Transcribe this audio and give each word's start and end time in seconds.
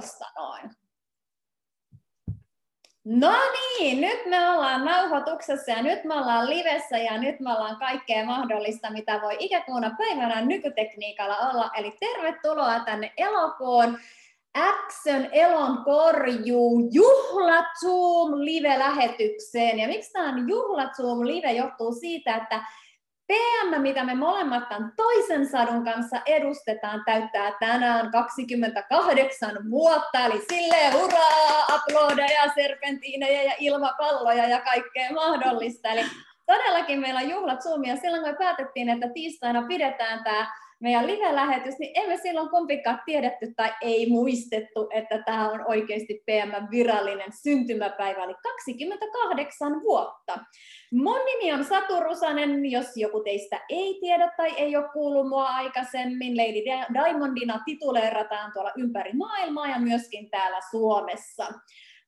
tuosta 0.00 0.24
noin. 0.36 0.70
No 3.04 3.32
niin, 3.78 4.00
nyt 4.00 4.26
me 4.26 4.50
ollaan 4.50 4.84
nauhoituksessa 4.84 5.70
ja 5.70 5.82
nyt 5.82 6.04
me 6.04 6.14
ollaan 6.14 6.50
livessä 6.50 6.98
ja 6.98 7.18
nyt 7.18 7.40
me 7.40 7.52
ollaan 7.52 7.76
kaikkea 7.76 8.24
mahdollista, 8.24 8.90
mitä 8.90 9.20
voi 9.22 9.36
ikäkuuna 9.38 9.96
päivänä 9.98 10.40
nykytekniikalla 10.40 11.36
olla. 11.36 11.70
Eli 11.76 11.96
tervetuloa 12.00 12.80
tänne 12.80 13.12
elokuun 13.16 13.98
Action 14.54 15.28
Elon 15.32 15.84
korjuu 15.84 16.88
Juhla 16.92 17.64
Zoom 17.80 18.30
live-lähetykseen. 18.34 19.78
Ja 19.78 19.88
miksi 19.88 20.12
tämä 20.12 20.28
on 20.28 20.48
Juhla 20.48 20.88
Zoom 20.96 21.26
live 21.26 21.52
johtuu 21.52 21.92
siitä, 21.92 22.36
että 22.36 22.64
PM, 23.28 23.80
mitä 23.82 24.04
me 24.04 24.14
molemmat 24.14 24.68
tämän 24.68 24.92
toisen 24.96 25.48
sadun 25.48 25.84
kanssa 25.84 26.16
edustetaan, 26.26 27.02
täyttää 27.04 27.52
tänään 27.60 28.10
28 28.10 29.70
vuotta, 29.70 30.24
eli 30.24 30.42
silleen 30.48 30.92
hurraa, 30.92 31.64
aplodeja, 31.72 32.52
serpentiinejä 32.54 33.42
ja 33.42 33.54
ilmapalloja 33.58 34.48
ja 34.48 34.60
kaikkea 34.60 35.12
mahdollista. 35.12 35.88
Eli 35.88 36.04
todellakin 36.46 37.00
meillä 37.00 37.20
on 37.20 37.30
juhlat 37.30 37.62
Zoomia. 37.62 37.96
Silloin 37.96 38.22
kun 38.22 38.30
me 38.30 38.36
päätettiin, 38.38 38.88
että 38.88 39.08
tiistaina 39.14 39.62
pidetään 39.62 40.24
tämä 40.24 40.46
meidän 40.80 41.06
live-lähetys, 41.06 41.78
niin 41.78 41.92
emme 41.94 42.16
silloin 42.16 42.50
kumpikaan 42.50 43.00
tiedetty 43.06 43.52
tai 43.56 43.72
ei 43.80 44.10
muistettu, 44.10 44.88
että 44.94 45.22
tämä 45.26 45.50
on 45.50 45.64
oikeasti 45.68 46.22
PM 46.26 46.70
virallinen 46.70 47.32
syntymäpäivä, 47.42 48.24
eli 48.24 48.34
28 48.42 49.82
vuotta. 49.82 50.38
Mun 50.92 51.20
nimi 51.24 51.52
on 51.52 51.64
Satu 51.64 52.00
Rusanen, 52.00 52.70
jos 52.70 52.96
joku 52.96 53.20
teistä 53.20 53.60
ei 53.68 53.98
tiedä 54.00 54.32
tai 54.36 54.50
ei 54.56 54.76
ole 54.76 54.88
kuullut 54.92 55.28
mua 55.28 55.46
aikaisemmin. 55.46 56.36
Lady 56.36 56.88
Diamondina 56.94 57.60
tituleerataan 57.64 58.52
tuolla 58.52 58.72
ympäri 58.76 59.12
maailmaa 59.12 59.66
ja 59.66 59.78
myöskin 59.78 60.30
täällä 60.30 60.58
Suomessa. 60.70 61.46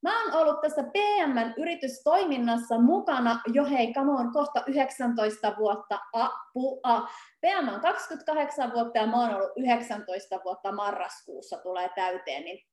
Mä 0.02 0.24
oon 0.24 0.32
ollut 0.34 0.60
tässä 0.60 0.82
PM-yritystoiminnassa 0.82 2.78
mukana 2.78 3.40
jo 3.52 3.64
hei, 3.64 3.92
come 3.94 4.12
on, 4.12 4.32
kohta 4.32 4.62
19 4.66 5.54
vuotta 5.58 5.98
apua. 6.12 7.08
PM 7.40 7.68
on 7.74 7.80
28 7.80 8.72
vuotta 8.72 8.98
ja 8.98 9.06
mä 9.06 9.20
oon 9.20 9.34
ollut 9.34 9.52
19 9.56 10.40
vuotta 10.44 10.72
marraskuussa 10.72 11.58
tulee 11.58 11.90
täyteen, 11.94 12.44
niin 12.44 12.66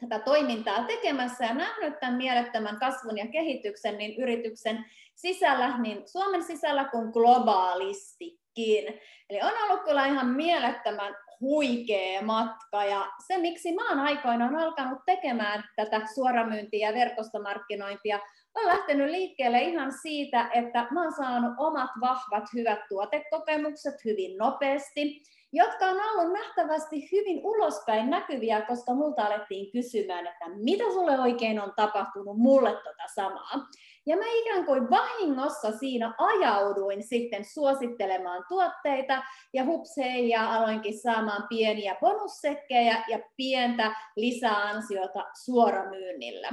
tätä 0.00 0.24
toimintaa 0.24 0.84
tekemässä 0.84 1.44
ja 1.44 1.54
nähnyt 1.54 2.00
tämän 2.00 2.14
mielettömän 2.14 2.78
kasvun 2.78 3.18
ja 3.18 3.26
kehityksen 3.26 3.98
niin 3.98 4.22
yrityksen 4.22 4.84
sisällä, 5.14 5.78
niin 5.78 6.02
Suomen 6.08 6.42
sisällä 6.42 6.84
kuin 6.84 7.10
globaalistikin. 7.10 9.00
Eli 9.30 9.40
on 9.42 9.52
ollut 9.64 9.84
kyllä 9.84 10.06
ihan 10.06 10.26
mielettömän 10.26 11.16
huikea 11.40 12.22
matka. 12.22 12.84
Ja 12.84 13.06
se, 13.26 13.38
miksi 13.38 13.74
mä 13.74 13.88
oon 13.88 13.98
aikoinaan 13.98 14.56
alkanut 14.56 14.98
tekemään 15.06 15.64
tätä 15.76 16.00
suoramyyntiä 16.14 16.88
ja 16.88 16.94
verkostomarkkinointia, 16.94 18.20
on 18.54 18.66
lähtenyt 18.66 19.10
liikkeelle 19.10 19.60
ihan 19.62 19.92
siitä, 20.02 20.50
että 20.52 20.86
mä 20.90 21.02
oon 21.02 21.12
saanut 21.12 21.54
omat 21.58 21.90
vahvat 22.00 22.44
hyvät 22.54 22.78
tuotekokemukset 22.88 23.94
hyvin 24.04 24.38
nopeasti, 24.38 25.22
jotka 25.54 25.86
on 25.86 25.96
ollut 26.00 26.32
nähtävästi 26.32 27.08
hyvin 27.12 27.40
ulospäin 27.44 28.10
näkyviä, 28.10 28.62
koska 28.62 28.94
multa 28.94 29.22
alettiin 29.22 29.72
kysymään, 29.72 30.26
että 30.26 30.44
mitä 30.48 30.84
sulle 30.84 31.20
oikein 31.20 31.60
on 31.60 31.72
tapahtunut 31.76 32.36
mulle 32.36 32.70
tota 32.70 33.08
samaa. 33.14 33.68
Ja 34.06 34.16
mä 34.16 34.24
ikään 34.28 34.64
kuin 34.64 34.90
vahingossa 34.90 35.72
siinä 35.72 36.14
ajauduin 36.18 37.02
sitten 37.02 37.44
suosittelemaan 37.44 38.44
tuotteita 38.48 39.22
ja 39.52 39.64
hupsei 39.64 40.28
ja 40.28 40.54
aloinkin 40.54 40.98
saamaan 40.98 41.46
pieniä 41.48 41.96
bonussekkejä 42.00 43.04
ja 43.08 43.18
pientä 43.36 43.94
lisäansiota 44.16 45.24
suoramyynnillä. 45.44 46.48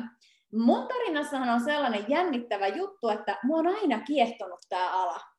Mun 0.53 0.88
tarinassahan 0.88 1.49
on 1.49 1.61
sellainen 1.61 2.05
jännittävä 2.07 2.67
juttu, 2.67 3.09
että 3.09 3.38
mua 3.44 3.57
on 3.57 3.67
aina 3.67 3.99
kiehtonut 3.99 4.59
tämä 4.69 5.03
ala. 5.03 5.31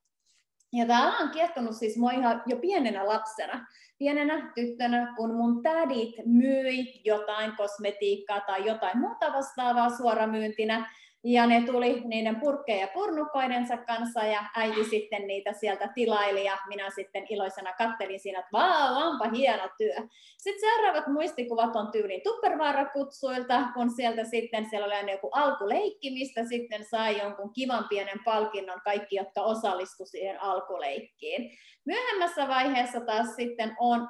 Ja 0.73 0.87
tämä 0.87 1.03
ala 1.03 1.17
on 1.17 1.31
kiehtonut 1.31 1.77
siis 1.77 1.97
mua 1.97 2.11
ihan 2.11 2.43
jo 2.47 2.57
pienenä 2.57 3.07
lapsena. 3.07 3.67
Pienenä 4.03 4.53
tyttönä, 4.55 5.15
kun 5.17 5.35
mun 5.35 5.63
tädit 5.63 6.15
myi 6.25 7.01
jotain 7.05 7.57
kosmetiikkaa 7.57 8.41
tai 8.41 8.67
jotain 8.67 8.99
muuta 8.99 9.33
vastaavaa 9.33 9.91
suoramyyntinä, 9.91 10.91
ja 11.25 11.47
ne 11.47 11.63
tuli 11.67 12.03
niiden 12.05 12.41
purkkeja 12.41 12.81
ja 12.81 12.89
purnukoidensa 12.95 13.77
kanssa 13.77 14.25
ja 14.25 14.45
äiti 14.57 14.85
sitten 14.85 15.27
niitä 15.27 15.53
sieltä 15.53 15.89
tilaili 15.95 16.45
ja 16.45 16.59
minä 16.69 16.91
sitten 16.91 17.27
iloisena 17.29 17.73
kattelin 17.73 18.21
siinä, 18.21 18.39
että 18.39 18.53
vau, 18.53 19.09
onpa 19.09 19.29
hieno 19.29 19.69
työ. 19.79 19.95
Sitten 20.39 20.71
seuraavat 20.71 21.07
muistikuvat 21.07 21.77
on 21.77 21.93
tyylin 21.93 22.21
Tupperware-kutsuilta, 22.23 23.73
kun 23.75 23.91
sieltä 23.91 24.25
sitten 24.25 24.67
siellä 24.71 24.87
oli 24.87 24.95
aina 24.95 25.13
joku 25.13 25.29
alkuleikki, 25.33 26.11
mistä 26.11 26.45
sitten 26.45 26.85
sai 26.85 27.19
jonkun 27.19 27.53
kivan 27.53 27.85
pienen 27.89 28.21
palkinnon 28.25 28.81
kaikki, 28.85 29.17
jotka 29.17 29.41
osallistuivat 29.41 30.11
siihen 30.11 30.43
alkuleikkiin. 30.43 31.51
Myöhemmässä 31.87 32.49
vaiheessa 32.49 33.01
taas 33.01 33.37
sitten 33.37 33.77
on 33.79 34.09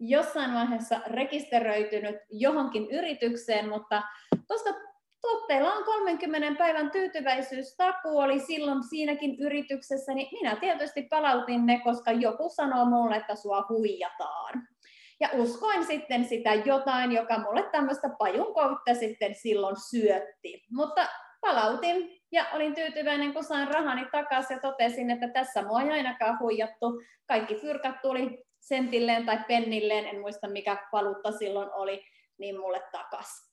jossain 0.00 0.54
vaiheessa 0.54 1.00
rekisteröitynyt 1.06 2.16
johonkin 2.30 2.90
yritykseen, 2.90 3.68
mutta 3.68 4.02
koska 4.46 4.70
tuotteilla 5.20 5.72
on 5.72 5.84
30 5.84 6.58
päivän 6.58 6.90
tyytyväisyystakuu, 6.90 8.18
oli 8.18 8.40
silloin 8.40 8.84
siinäkin 8.84 9.36
yrityksessä, 9.40 10.14
niin 10.14 10.28
minä 10.32 10.56
tietysti 10.56 11.02
palautin 11.02 11.66
ne, 11.66 11.80
koska 11.84 12.12
joku 12.12 12.48
sanoo 12.48 12.84
mulle, 12.84 13.16
että 13.16 13.34
sua 13.34 13.66
huijataan. 13.68 14.68
Ja 15.20 15.28
uskoin 15.32 15.86
sitten 15.86 16.24
sitä 16.24 16.54
jotain, 16.54 17.12
joka 17.12 17.38
mulle 17.38 17.62
tämmöistä 17.72 18.08
pajun 18.18 18.54
kautta 18.54 18.94
sitten 18.94 19.34
silloin 19.34 19.76
syötti. 19.90 20.62
Mutta 20.70 21.08
palautin 21.40 22.21
ja 22.32 22.46
olin 22.52 22.74
tyytyväinen, 22.74 23.32
kun 23.34 23.44
sain 23.44 23.68
rahani 23.68 24.06
takaisin 24.12 24.54
ja 24.54 24.60
totesin, 24.60 25.10
että 25.10 25.28
tässä 25.28 25.62
mua 25.62 25.82
ei 25.82 25.90
ainakaan 25.90 26.38
huijattu. 26.38 27.02
Kaikki 27.26 27.54
fyrkat 27.54 28.02
tuli 28.02 28.44
sentilleen 28.60 29.26
tai 29.26 29.38
pennilleen, 29.48 30.06
en 30.06 30.20
muista 30.20 30.48
mikä 30.48 30.88
valuutta 30.92 31.32
silloin 31.32 31.70
oli, 31.72 32.04
niin 32.38 32.60
mulle 32.60 32.82
takaisin. 32.92 33.52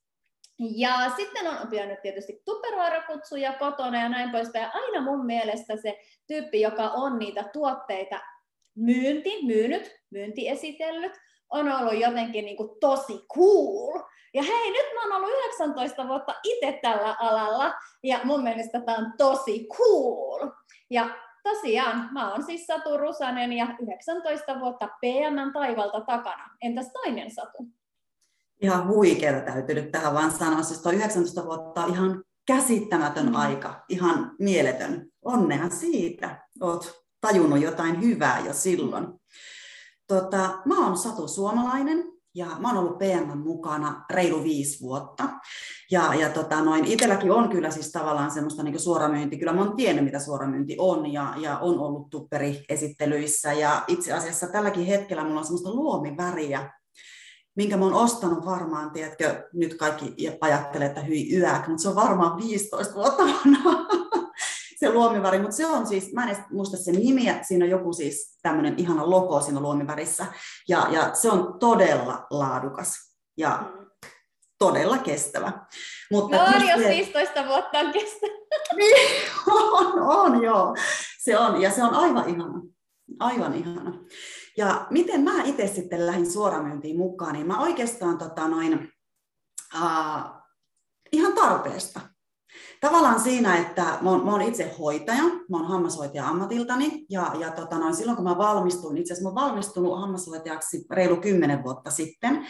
Ja 0.60 1.12
sitten 1.16 1.48
on 1.48 1.68
pitänyt 1.68 2.02
tietysti 2.02 2.42
tupperware-kutsuja 2.46 3.54
kotona 3.60 4.02
ja 4.02 4.10
näin 4.10 4.32
poispäin. 4.32 4.64
Ja 4.64 4.72
aina 4.74 5.02
mun 5.02 5.26
mielestä 5.26 5.78
se 5.78 6.00
tyyppi, 6.28 6.62
joka 6.62 6.84
on 6.84 7.20
niitä 7.20 7.44
tuotteita 7.54 8.20
myynti, 8.76 9.46
myynyt, 9.46 9.96
myynti 10.10 10.50
esitellyt, 10.50 11.14
on 11.50 11.72
ollut 11.72 12.00
jotenkin 12.00 12.46
niin 12.46 12.58
kuin 12.58 12.70
tosi 12.80 13.26
cool. 13.36 14.02
Ja 14.34 14.44
hei, 14.44 14.72
nyt 14.72 14.86
mä 14.94 15.04
oon 15.04 15.24
ollut 15.24 15.38
19 15.46 16.08
vuotta 16.08 16.36
itse 16.44 16.80
tällä 16.82 17.16
alalla, 17.20 17.74
ja 18.04 18.20
mun 18.24 18.44
mielestä 18.44 18.82
tämä 18.82 18.98
on 18.98 19.14
tosi 19.18 19.68
cool. 19.78 20.50
Ja 20.90 21.10
tosiaan, 21.44 22.10
mä 22.12 22.32
oon 22.32 22.44
siis 22.44 22.68
Satu 22.68 22.98
Rusanen 22.98 23.54
ja 23.54 23.68
19 23.82 24.60
vuotta 24.60 24.88
PM 24.88 25.54
taivalta 25.54 26.02
takana. 26.02 26.50
Entäs 26.62 26.92
toinen 26.94 27.32
Satu? 27.32 27.68
Ihan 28.62 28.88
huikeeta 28.88 29.52
täytyy 29.52 29.76
nyt 29.76 29.92
tähän 29.92 30.14
vaan 30.14 30.32
sanoa. 30.32 30.64
Siis 30.64 30.82
tuo 30.82 30.92
19 30.92 31.46
vuotta 31.46 31.84
on 31.84 31.94
ihan 31.94 32.24
käsittämätön 32.48 33.26
mm. 33.26 33.36
aika, 33.36 33.86
ihan 33.90 34.36
mieletön. 34.40 35.08
Onnea 35.26 35.70
siitä. 35.70 36.48
Oot 36.62 37.04
tajunnut 37.22 37.62
jotain 37.62 38.02
hyvää 38.02 38.40
jo 38.40 38.54
silloin. 38.54 39.08
Tota, 40.10 40.60
mä 40.66 40.86
oon 40.86 40.98
Satu 40.98 41.28
Suomalainen 41.28 42.04
ja 42.36 42.48
mä 42.60 42.68
oon 42.68 42.78
ollut 42.78 42.98
PM 42.98 43.38
mukana 43.38 44.06
reilu 44.10 44.44
viisi 44.44 44.82
vuotta. 44.82 45.30
Ja, 45.92 46.14
ja 46.14 46.30
tota, 46.30 46.62
noin, 46.62 46.86
itselläkin 46.86 47.32
on 47.32 47.50
kyllä 47.50 47.72
siis 47.72 47.92
tavallaan 47.92 48.32
semmoista 48.32 48.64
niin 48.64 48.80
suoramyynti. 48.80 49.38
Kyllä 49.38 49.54
mä 49.54 49.62
oon 49.62 49.76
tiennyt, 49.76 50.06
mitä 50.06 50.20
suoramyynti 50.20 50.76
on 50.80 51.14
ja, 51.14 51.34
ja 51.38 51.58
on 51.58 51.80
ollut 51.80 52.10
tupperiesittelyissä. 52.10 53.54
Ja 53.54 53.84
itse 53.88 54.14
asiassa 54.14 54.48
tälläkin 54.48 54.86
hetkellä 54.86 55.24
mulla 55.24 55.40
on 55.40 55.46
semmoista 55.46 55.74
luomiväriä, 55.74 56.74
minkä 57.56 57.78
mä 57.78 57.86
oon 57.86 57.94
ostanut 57.94 58.46
varmaan, 58.46 58.92
tiedätkö, 58.92 59.50
nyt 59.54 59.74
kaikki 59.74 60.16
ajattelee, 60.42 60.88
että 60.88 61.02
hyi 61.02 61.38
yäk, 61.38 61.68
mutta 61.68 61.82
se 61.82 61.90
on 61.90 61.96
varmaan 61.96 62.38
15 62.38 62.96
vuotta 62.96 63.24
vanha 63.24 63.99
se 64.80 64.94
luomiväri, 64.94 65.40
mutta 65.40 65.56
se 65.56 65.66
on 65.66 65.88
siis, 65.88 66.14
mä 66.14 66.24
en 66.24 66.30
edes 66.30 66.44
muista 66.52 66.78
sen 66.78 66.96
nimiä, 66.96 67.44
siinä 67.44 67.66
on 67.66 67.72
joku 67.72 67.94
siis 67.94 68.40
tämmöinen 68.42 68.74
ihana 68.78 69.10
logo 69.10 69.42
siinä 69.42 69.60
luomivärissä, 69.60 70.26
ja, 70.68 70.88
ja 70.92 71.14
se 71.14 71.30
on 71.30 71.60
todella 71.60 72.28
laadukas 72.30 72.94
ja 73.38 73.64
mm. 73.64 73.86
todella 74.60 74.98
kestävä. 74.98 75.52
Mutta 76.12 76.38
no 76.38 76.44
on, 76.44 76.68
jos 76.68 76.80
15 76.80 77.48
vuotta 77.48 77.80
on 77.80 77.92
kestävä. 77.92 78.34
niin, 78.78 79.32
on, 79.48 80.02
on, 80.02 80.44
joo. 80.44 80.76
Se 81.24 81.38
on, 81.38 81.62
ja 81.62 81.72
se 81.72 81.84
on 81.84 81.94
aivan 81.94 82.30
ihana. 82.30 82.62
Aivan 83.20 83.56
ihana. 83.56 83.94
Ja 84.58 84.88
miten 84.90 85.22
mä 85.22 85.44
itse 85.44 85.68
sitten 85.68 86.06
lähdin 86.06 86.32
suoramyyntiin 86.32 86.98
mukaan, 86.98 87.34
niin 87.34 87.48
mä 87.48 87.62
oikeastaan 87.62 88.18
tota 88.18 88.48
noin, 88.48 88.94
uh, 89.76 90.22
ihan 91.12 91.34
tarpeesta. 91.34 92.09
Tavallaan 92.80 93.20
siinä, 93.20 93.58
että 93.58 93.84
mä 94.02 94.10
oon, 94.10 94.42
itse 94.42 94.76
hoitaja, 94.80 95.24
mä 95.24 95.58
oon 95.58 95.68
hammashoitaja 95.68 96.28
ammatiltani, 96.28 97.06
ja, 97.10 97.32
ja 97.40 97.52
tota 97.52 97.78
noin, 97.78 97.96
silloin 97.96 98.16
kun 98.16 98.26
mä 98.26 98.38
valmistuin, 98.38 98.98
itse 98.98 99.14
asiassa 99.14 99.30
mä 99.30 99.36
valmistunut 99.36 100.00
hammashoitajaksi 100.00 100.86
reilu 100.92 101.18
kymmenen 101.18 101.64
vuotta 101.64 101.92
sitten, 101.92 102.46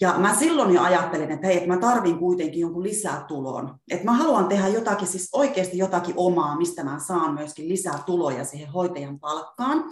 Ja 0.00 0.14
mä 0.18 0.34
silloin 0.34 0.74
jo 0.74 0.82
ajattelin, 0.82 1.30
että 1.30 1.46
hei, 1.46 1.56
että 1.56 1.68
mä 1.68 1.76
tarvin 1.76 2.18
kuitenkin 2.18 2.60
jonkun 2.60 2.82
lisää 2.82 3.24
tulon. 3.28 3.74
Että 3.90 4.04
mä 4.04 4.12
haluan 4.12 4.48
tehdä 4.48 4.68
jotakin, 4.68 5.08
siis 5.08 5.28
oikeasti 5.32 5.78
jotakin 5.78 6.14
omaa, 6.16 6.58
mistä 6.58 6.84
mä 6.84 6.98
saan 7.06 7.34
myöskin 7.34 7.68
lisää 7.68 8.02
tuloja 8.06 8.44
siihen 8.44 8.72
hoitajan 8.72 9.20
palkkaan. 9.20 9.84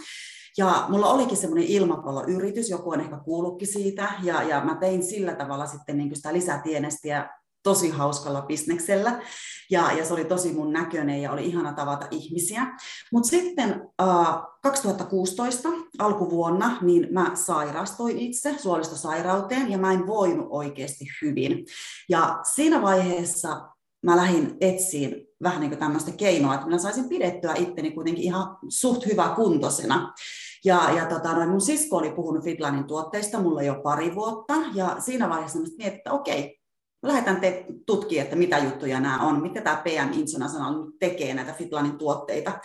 Ja 0.57 0.85
mulla 0.89 1.09
olikin 1.09 1.37
semmoinen 1.37 1.67
ilmapalloyritys, 1.67 2.69
joku 2.69 2.89
on 2.89 3.01
ehkä 3.01 3.17
kuullutkin 3.17 3.67
siitä, 3.67 4.13
ja, 4.23 4.43
ja 4.43 4.61
mä 4.65 4.75
tein 4.75 5.03
sillä 5.03 5.35
tavalla 5.35 5.65
sitten 5.65 5.97
niin 5.97 6.15
sitä 6.15 6.33
lisätienestiä 6.33 7.29
tosi 7.63 7.89
hauskalla 7.89 8.41
bisneksellä 8.41 9.21
ja, 9.71 9.91
ja 9.91 10.05
se 10.05 10.13
oli 10.13 10.25
tosi 10.25 10.53
mun 10.53 10.73
näköinen 10.73 11.21
ja 11.21 11.31
oli 11.31 11.45
ihana 11.45 11.73
tavata 11.73 12.07
ihmisiä. 12.11 12.77
Mutta 13.11 13.29
sitten 13.29 13.89
äh, 14.01 14.07
2016 14.63 15.69
alkuvuonna 15.99 16.77
niin 16.81 17.07
mä 17.11 17.31
sairastuin 17.33 18.17
itse 18.17 18.55
suolistosairauteen 18.57 19.71
ja 19.71 19.77
mä 19.77 19.93
en 19.93 20.07
voinut 20.07 20.47
oikeasti 20.49 21.05
hyvin. 21.21 21.65
Ja 22.09 22.39
siinä 22.53 22.81
vaiheessa 22.81 23.61
mä 24.03 24.17
lähdin 24.17 24.57
etsiin 24.61 25.27
vähän 25.43 25.59
niin 25.59 25.69
kuin 25.69 25.79
tämmöistä 25.79 26.11
keinoa, 26.11 26.53
että 26.53 26.65
minä 26.65 26.77
saisin 26.77 27.09
pidettyä 27.09 27.53
itteni 27.55 27.91
kuitenkin 27.91 28.23
ihan 28.23 28.57
suht 28.69 29.05
hyvä 29.05 29.33
kuntoisena. 29.35 30.13
Ja, 30.65 30.89
ja 30.95 31.05
tota, 31.05 31.33
noin 31.33 31.49
mun 31.49 31.61
sisko 31.61 31.97
oli 31.97 32.11
puhunut 32.11 32.43
Fitlanin 32.43 32.83
tuotteista 32.83 33.39
mulla 33.39 33.61
jo 33.61 33.75
pari 33.83 34.15
vuotta, 34.15 34.53
ja 34.73 34.95
siinä 34.99 35.29
vaiheessa 35.29 35.59
mietin, 35.59 35.97
että 35.97 36.11
okei, 36.11 36.60
lähdetään 37.03 37.41
te 37.41 37.65
tutkimaan, 37.85 38.23
että 38.23 38.35
mitä 38.35 38.57
juttuja 38.57 38.99
nämä 38.99 39.27
on, 39.27 39.41
mitä 39.41 39.61
tämä 39.61 39.81
PM 39.83 40.19
International 40.19 40.85
nyt 40.85 40.95
tekee 40.99 41.33
näitä 41.33 41.53
Fitlanin 41.53 41.97
tuotteita. 41.97 42.59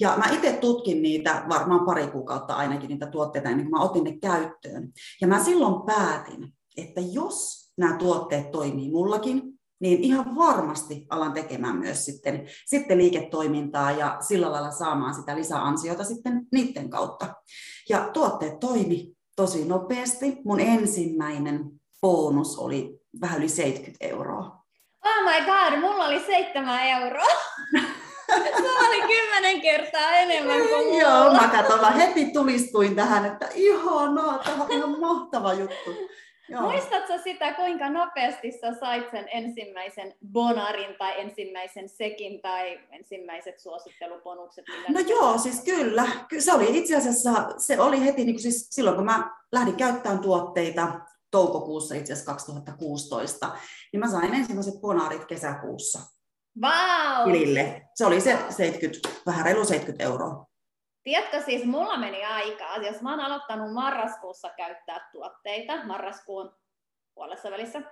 Ja 0.00 0.14
mä 0.16 0.24
itse 0.32 0.52
tutkin 0.52 1.02
niitä 1.02 1.44
varmaan 1.48 1.86
pari 1.86 2.06
kuukautta 2.06 2.54
ainakin 2.54 2.88
niitä 2.88 3.06
tuotteita 3.06 3.48
ennen 3.48 3.66
kuin 3.66 3.80
mä 3.80 3.84
otin 3.84 4.04
ne 4.04 4.18
käyttöön. 4.22 4.92
Ja 5.20 5.26
mä 5.26 5.44
silloin 5.44 5.82
päätin, 5.86 6.52
että 6.76 7.00
jos 7.12 7.66
nämä 7.76 7.96
tuotteet 7.96 8.50
toimii 8.50 8.90
mullakin, 8.90 9.42
niin 9.80 10.00
ihan 10.00 10.36
varmasti 10.36 11.06
alan 11.10 11.32
tekemään 11.32 11.76
myös 11.76 12.04
sitten, 12.04 12.46
sitten 12.66 12.98
liiketoimintaa 12.98 13.90
ja 13.90 14.16
sillä 14.20 14.52
lailla 14.52 14.70
saamaan 14.70 15.14
sitä 15.14 15.36
lisäansiota 15.36 16.04
sitten 16.04 16.46
niiden 16.52 16.90
kautta. 16.90 17.34
Ja 17.88 18.10
tuotteet 18.12 18.60
toimi 18.60 19.12
tosi 19.36 19.64
nopeasti. 19.64 20.38
Mun 20.44 20.60
ensimmäinen 20.60 21.70
bonus 22.00 22.58
oli 22.58 23.00
vähän 23.20 23.38
yli 23.38 23.48
70 23.48 24.06
euroa. 24.06 24.66
Oh 25.04 25.24
my 25.24 25.46
god, 25.46 25.80
mulla 25.80 26.06
oli 26.06 26.20
7 26.20 26.88
euroa. 26.88 27.26
Se 28.26 28.86
oli 28.88 29.00
kymmenen 29.00 29.60
kertaa 29.60 30.10
enemmän 30.10 30.68
kuin 30.68 30.86
mulla. 30.86 31.00
Joo, 31.00 31.32
mä 31.32 31.48
katson, 31.48 31.80
mä 31.80 31.90
heti 31.90 32.26
tulistuin 32.32 32.96
tähän, 32.96 33.26
että 33.26 33.48
ihanaa, 33.54 34.38
tämä 34.38 34.64
on 34.64 34.72
ihan 34.72 35.00
mahtava 35.00 35.52
juttu. 35.52 36.08
Joo. 36.48 36.62
Muistatko 36.62 37.12
sitä, 37.24 37.52
kuinka 37.52 37.90
nopeasti 37.90 38.52
sä 38.52 38.74
sait 38.80 39.10
sen 39.10 39.28
ensimmäisen 39.32 40.14
bonarin 40.32 40.96
tai 40.98 41.20
ensimmäisen 41.20 41.88
sekin 41.88 42.42
tai 42.42 42.80
ensimmäiset 42.90 43.60
suosittelubonukset? 43.60 44.64
No 44.88 45.00
joo, 45.00 45.38
siis 45.38 45.64
kyllä. 45.64 46.04
kyllä. 46.28 46.42
Se 46.42 46.52
oli 46.52 46.78
itse 46.78 46.96
asiassa, 46.96 47.30
se 47.58 47.80
oli 47.80 48.04
heti 48.04 48.24
niin 48.24 48.34
kuin 48.34 48.42
siis 48.42 48.68
silloin, 48.70 48.96
kun 48.96 49.04
mä 49.04 49.30
lähdin 49.52 49.76
käyttämään 49.76 50.22
tuotteita, 50.22 51.00
toukokuussa 51.30 51.94
itse 51.94 52.12
asiassa 52.12 52.32
2016, 52.32 53.56
niin 53.92 54.00
mä 54.00 54.10
sain 54.10 54.34
ensimmäiset 54.34 54.80
ponaarit 54.80 55.24
kesäkuussa. 55.24 56.00
Wow! 56.62 57.32
Tilille. 57.32 57.82
Se 57.94 58.06
oli 58.06 58.20
se 58.20 58.38
70, 58.50 59.08
vähän 59.26 59.44
reilu 59.44 59.64
70 59.64 60.04
euroa. 60.04 60.46
Tiedätkö, 61.02 61.42
siis 61.42 61.64
mulla 61.64 61.96
meni 61.96 62.24
aikaa, 62.24 62.76
jos 62.76 63.02
mä 63.02 63.10
oon 63.10 63.20
aloittanut 63.20 63.72
marraskuussa 63.72 64.50
käyttää 64.56 65.08
tuotteita, 65.12 65.84
marraskuun 65.84 66.54
puolessa 67.14 67.50
välissä, 67.50 67.82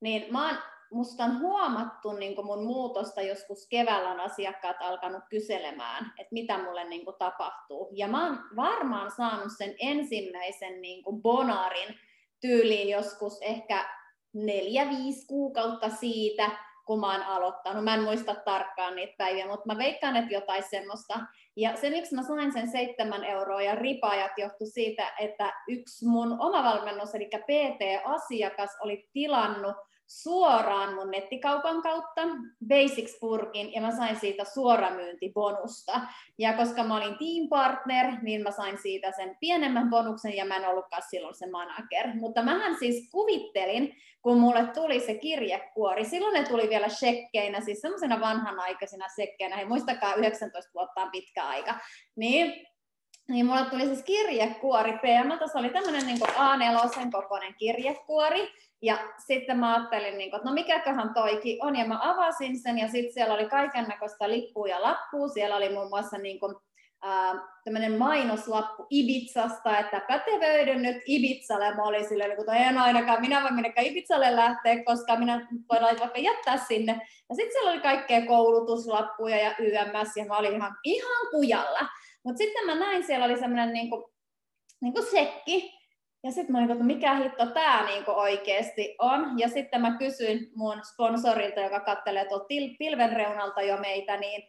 niin 0.00 0.32
mä 0.32 0.48
oon, 0.48 0.58
musta 0.92 1.24
on 1.24 1.40
huomattu 1.40 2.12
niin 2.12 2.46
mun 2.46 2.66
muutosta 2.66 3.22
joskus 3.22 3.66
keväällä 3.68 4.10
on 4.10 4.20
asiakkaat 4.20 4.76
alkanut 4.80 5.22
kyselemään, 5.30 6.12
että 6.18 6.32
mitä 6.32 6.58
mulle 6.58 6.84
niin 6.84 7.06
tapahtuu. 7.18 7.88
Ja 7.92 8.08
mä 8.08 8.26
oon 8.26 8.38
varmaan 8.56 9.10
saanut 9.10 9.52
sen 9.58 9.74
ensimmäisen 9.78 10.80
niin 10.82 11.04
bonarin 11.22 11.98
tyyliin 12.42 12.88
joskus 12.88 13.38
ehkä 13.40 13.84
neljä, 14.34 14.88
viisi 14.90 15.26
kuukautta 15.26 15.88
siitä, 15.88 16.50
kun 16.86 17.00
mä 17.00 17.12
oon 17.12 17.22
aloittanut. 17.22 17.84
Mä 17.84 17.94
en 17.94 18.02
muista 18.02 18.34
tarkkaan 18.34 18.96
niitä 18.96 19.14
päiviä, 19.18 19.46
mutta 19.46 19.66
mä 19.66 19.78
veikkaan, 19.78 20.16
että 20.16 20.34
jotain 20.34 20.62
semmoista. 20.70 21.20
Ja 21.56 21.76
se, 21.76 21.90
miksi 21.90 22.14
mä 22.14 22.22
sain 22.22 22.52
sen 22.52 22.70
seitsemän 22.70 23.24
euroa 23.24 23.62
ja 23.62 23.74
ripajat 23.74 24.32
johtui 24.38 24.66
siitä, 24.66 25.12
että 25.20 25.52
yksi 25.68 26.06
mun 26.06 26.36
oma 26.40 26.62
valmennus, 26.62 27.14
eli 27.14 27.26
PT-asiakas, 27.26 28.70
oli 28.80 29.08
tilannut 29.12 29.76
suoraan 30.20 30.94
mun 30.94 31.10
nettikaupan 31.10 31.82
kautta 31.82 32.22
Basics-purkin 32.68 33.72
ja 33.74 33.80
mä 33.80 33.96
sain 33.96 34.16
siitä 34.16 34.44
suoramyyntibonusta. 34.44 36.00
Ja 36.38 36.52
koska 36.52 36.84
mä 36.84 36.96
olin 36.96 37.18
team 37.18 37.48
partner, 37.50 38.06
niin 38.22 38.42
mä 38.42 38.50
sain 38.50 38.78
siitä 38.82 39.12
sen 39.16 39.36
pienemmän 39.40 39.90
bonuksen 39.90 40.36
ja 40.36 40.44
mä 40.44 40.56
en 40.56 40.68
ollutkaan 40.68 41.02
silloin 41.10 41.34
se 41.34 41.50
manager. 41.50 42.06
Mutta 42.14 42.42
mähän 42.42 42.76
siis 42.78 43.10
kuvittelin, 43.10 43.96
kun 44.22 44.38
mulle 44.38 44.66
tuli 44.74 45.00
se 45.00 45.14
kirjekuori, 45.14 46.04
silloin 46.04 46.34
ne 46.34 46.48
tuli 46.48 46.68
vielä 46.68 46.88
shekkeinä, 46.88 47.60
siis 47.60 47.80
semmoisena 47.80 48.20
vanhanaikaisina 48.20 49.08
shekkeinä, 49.08 49.56
hei 49.56 49.64
muistakaa 49.64 50.14
19 50.14 50.70
vuotta 50.74 51.02
on 51.02 51.10
pitkä 51.10 51.44
aika, 51.44 51.74
niin 52.16 52.66
niin 53.28 53.46
mulle 53.46 53.64
tuli 53.70 53.86
siis 53.86 54.02
kirjekuori 54.02 54.92
PM, 54.92 55.38
tuossa 55.38 55.58
oli 55.58 55.70
tämmöinen 55.70 56.06
niin 56.06 56.18
A4 56.22 57.10
kokoinen 57.12 57.54
kirjekuori, 57.58 58.48
ja 58.82 58.98
sitten 59.26 59.58
mä 59.58 59.74
ajattelin, 59.74 60.18
niin 60.18 60.30
kuin, 60.30 60.38
että 60.38 60.48
no 60.48 60.54
mikäköhän 60.54 61.14
toiki 61.14 61.58
on, 61.62 61.76
ja 61.76 61.84
mä 61.84 61.98
avasin 62.02 62.58
sen, 62.58 62.78
ja 62.78 62.88
sitten 62.88 63.12
siellä 63.12 63.34
oli 63.34 63.48
kaiken 63.48 63.84
näköistä 63.88 64.30
lippua 64.30 64.68
ja 64.68 64.82
lappua, 64.82 65.28
siellä 65.28 65.56
oli 65.56 65.68
muun 65.68 65.88
muassa 65.88 66.18
niin 66.18 66.40
kuin, 66.40 66.54
tämmöinen 67.64 67.98
mainoslappu 67.98 68.86
Ibitsasta, 68.90 69.78
että 69.78 70.00
pätevöidyn 70.08 70.82
nyt 70.82 70.96
Ibitsalle. 71.06 71.74
Mä 71.74 71.82
olin 71.82 72.08
silleen, 72.08 72.32
että 72.32 72.54
en 72.54 72.78
ainakaan 72.78 73.20
minä 73.20 73.42
voi 73.42 73.50
minnekään 73.50 73.86
Ibitsalle 73.86 74.36
lähteä, 74.36 74.84
koska 74.84 75.16
minä 75.16 75.48
voin 75.72 75.98
vaikka 76.00 76.18
jättää 76.18 76.56
sinne. 76.56 76.92
Ja 77.28 77.34
sitten 77.34 77.52
siellä 77.52 77.70
oli 77.70 77.80
kaikkea 77.80 78.26
koulutuslappuja 78.26 79.36
ja 79.36 79.54
YMS, 79.58 80.16
ja 80.16 80.24
mä 80.24 80.38
olin 80.38 80.54
ihan, 80.54 80.76
ihan 80.84 81.26
kujalla. 81.30 81.80
Mutta 82.24 82.38
sitten 82.38 82.66
mä 82.66 82.74
näin, 82.74 83.04
siellä 83.04 83.26
oli 83.26 83.38
semmoinen 83.38 83.72
niin 83.72 83.90
kuin, 83.90 84.04
niin 84.80 84.92
kuin 84.92 85.06
sekki, 85.06 85.82
ja 86.24 86.32
sitten 86.32 86.52
mä 86.52 86.58
olin, 86.58 86.70
että 86.70 86.84
mikä 86.84 87.14
hitto 87.14 87.46
tämä 87.46 87.86
niinku 87.86 88.10
oikeasti 88.10 88.94
on. 88.98 89.38
Ja 89.38 89.48
sitten 89.48 89.80
mä 89.80 89.96
kysyin 89.98 90.50
mun 90.54 90.80
sponsorilta, 90.92 91.60
joka 91.60 91.80
kattelee 91.80 92.24
tuolta 92.24 92.46
pilven 92.78 93.12
reunalta 93.12 93.62
jo 93.62 93.76
meitä, 93.76 94.16
niin 94.16 94.42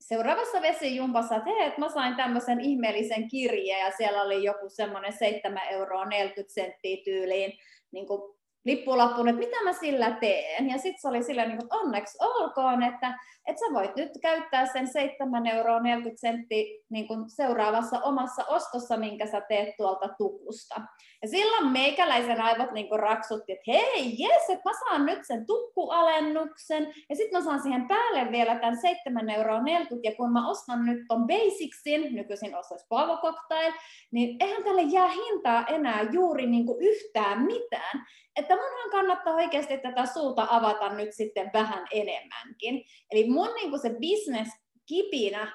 seuraavassa 0.00 0.62
vesijumpassa, 0.62 1.36
että 1.36 1.50
hei, 1.50 1.66
että 1.66 1.80
mä 1.80 1.88
sain 1.88 2.16
tämmöisen 2.16 2.60
ihmeellisen 2.60 3.28
kirjeen 3.28 3.80
ja 3.80 3.92
siellä 3.96 4.22
oli 4.22 4.44
joku 4.44 4.68
semmoinen 4.68 5.12
7 5.12 5.62
euroa 5.70 6.04
40 6.04 6.54
senttiä 6.54 6.96
tyyliin 7.04 7.52
niin 7.92 8.06
kuin 8.06 8.36
lippulappuun, 8.64 9.28
että 9.28 9.38
mitä 9.38 9.64
mä 9.64 9.72
sillä 9.72 10.10
teen. 10.10 10.70
Ja 10.70 10.78
sitten 10.78 11.00
se 11.00 11.08
oli 11.08 11.22
silleen, 11.22 11.48
niin 11.48 11.62
että 11.62 11.76
onneksi 11.76 12.18
olkoon, 12.20 12.82
että, 12.82 13.14
että 13.46 13.60
sä 13.60 13.74
voit 13.74 13.96
nyt 13.96 14.10
käyttää 14.22 14.66
sen 14.66 14.88
7 14.88 15.46
euroa 15.46 15.80
40 15.80 16.20
senttiä 16.20 16.64
niin 16.90 17.06
seuraavassa 17.28 18.00
omassa 18.00 18.44
ostossa, 18.44 18.96
minkä 18.96 19.26
sä 19.26 19.40
teet 19.40 19.76
tuolta 19.76 20.08
tukusta. 20.18 20.74
Ja 21.22 21.28
silloin 21.28 21.66
meikäläisen 21.66 22.40
aivot 22.40 22.72
niin 22.72 22.98
raksutti, 22.98 23.52
että 23.52 23.72
hei, 23.72 24.14
jes, 24.18 24.50
että 24.50 24.70
mä 24.70 24.72
saan 24.78 25.06
nyt 25.06 25.18
sen 25.22 25.46
tukkualennuksen, 25.46 26.94
ja 27.08 27.16
sitten 27.16 27.38
mä 27.38 27.44
saan 27.44 27.62
siihen 27.62 27.88
päälle 27.88 28.32
vielä 28.32 28.54
tämän 28.54 28.80
7 28.80 29.30
euroa 29.30 29.62
40, 29.62 30.08
ja 30.08 30.16
kun 30.16 30.32
mä 30.32 30.50
ostan 30.50 30.86
nyt 30.86 30.98
ton 31.08 31.26
Basicsin, 31.26 32.14
nykyisin 32.14 32.56
ostais 32.56 32.86
Pavo 32.88 33.16
Cocktail, 33.16 33.72
niin 34.10 34.36
eihän 34.40 34.64
tälle 34.64 34.82
jää 34.82 35.08
hintaa 35.08 35.66
enää 35.66 36.02
juuri 36.12 36.46
niin 36.46 36.66
yhtään 36.80 37.42
mitään 37.42 38.06
että 38.36 38.56
munhan 38.56 38.90
kannattaa 38.90 39.34
oikeasti 39.34 39.78
tätä 39.78 40.06
suuta 40.06 40.46
avata 40.50 40.94
nyt 40.94 41.08
sitten 41.12 41.50
vähän 41.52 41.86
enemmänkin. 41.90 42.84
Eli 43.10 43.28
mun 43.36 43.54
niin 43.54 43.80
se 43.80 43.90
business 43.90 44.50
kipinä 44.86 45.52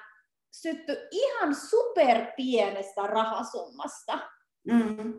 syttyi 0.52 0.96
ihan 1.10 1.54
super 1.54 2.26
pienestä 2.36 3.06
rahasummasta. 3.06 4.18
Mm. 4.66 5.14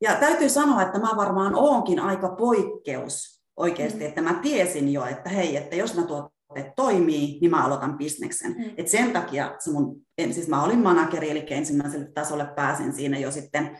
Ja 0.00 0.14
täytyy 0.14 0.48
sanoa, 0.48 0.82
että 0.82 0.98
mä 0.98 1.10
varmaan 1.16 1.54
oonkin 1.54 2.00
aika 2.00 2.28
poikkeus 2.28 3.42
oikeasti, 3.56 3.98
mm. 3.98 4.06
että 4.06 4.22
mä 4.22 4.34
tiesin 4.34 4.92
jo, 4.92 5.06
että 5.06 5.30
hei, 5.30 5.56
että 5.56 5.76
jos 5.76 5.94
mä 5.94 6.02
tuotteet 6.02 6.74
toimii, 6.76 7.38
niin 7.40 7.50
mä 7.50 7.64
aloitan 7.64 7.98
bisneksen. 7.98 8.52
Mm. 8.52 8.74
Et 8.76 8.88
sen 8.88 9.12
takia 9.12 9.54
se 9.58 9.70
mun, 9.70 9.96
siis 10.30 10.48
mä 10.48 10.64
olin 10.64 10.78
manageri, 10.78 11.30
eli 11.30 11.46
ensimmäiselle 11.50 12.12
tasolle 12.14 12.46
pääsin 12.56 12.92
siinä 12.92 13.18
jo 13.18 13.30
sitten 13.30 13.78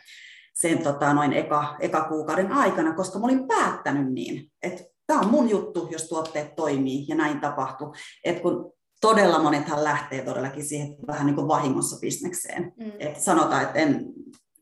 sen 0.55 0.83
tota, 0.83 1.15
noin 1.15 1.33
eka, 1.33 1.77
eka 1.81 2.09
kuukauden 2.09 2.53
aikana, 2.53 2.95
koska 2.95 3.19
mä 3.19 3.25
olin 3.25 3.49
päättänyt 3.49 4.13
niin, 4.13 4.53
että 4.63 4.85
tämä 5.07 5.21
on 5.21 5.31
mun 5.31 5.51
juttu, 5.51 5.89
jos 5.91 6.09
tuotteet 6.09 6.57
toimii 6.57 7.05
ja 7.09 7.15
näin 7.15 7.41
tapahtuu. 7.41 7.95
Et 8.25 8.41
kun 8.41 8.73
todella 9.01 9.39
monethan 9.39 9.85
lähtee 9.85 10.23
todellakin 10.23 10.65
siihen 10.65 10.97
vähän 11.07 11.27
niin 11.27 11.35
kuin 11.37 11.49
vahingossa 11.49 11.97
bisnekseen. 12.01 12.73
Mm. 12.77 12.93
Et 12.99 13.21
sanotaan, 13.21 13.63
että 13.63 13.79
en, 13.79 14.05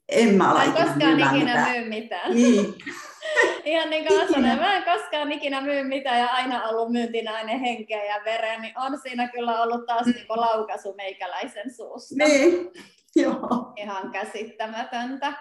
En 0.09 0.35
mä 0.35 0.51
ala 0.51 0.63
ikinä 0.63 0.85
koskaan 0.87 1.21
ikinä 1.21 1.33
mitään. 1.33 1.71
myy 1.71 1.89
mitään. 1.89 2.35
Niin. 2.35 2.75
Ihan 3.65 3.91
niin 3.91 4.07
kuin 4.07 4.29
sanoin, 4.29 4.59
mä 4.59 4.77
en 4.77 4.85
koskaan 4.85 5.33
ikinä 5.33 5.61
myy 5.61 5.83
mitään 5.85 6.19
ja 6.21 6.27
aina 6.27 6.69
ollut 6.69 6.93
myyntinäinen 6.93 7.61
henkeä 7.61 8.05
ja 8.05 8.21
veren, 8.25 8.61
niin 8.63 8.79
on 8.79 8.99
siinä 9.03 9.29
kyllä 9.29 9.63
ollut 9.63 9.87
taas 9.87 10.07
Mm. 10.07 10.13
niin 10.13 10.27
kuin 10.27 10.41
laukaisu 10.41 10.95
meikäläisen 10.97 11.75
suusta. 11.77 12.15
niin. 12.19 12.71
Joo. 13.17 13.73
Ihan 13.77 14.11
käsittämätöntä. 14.11 15.33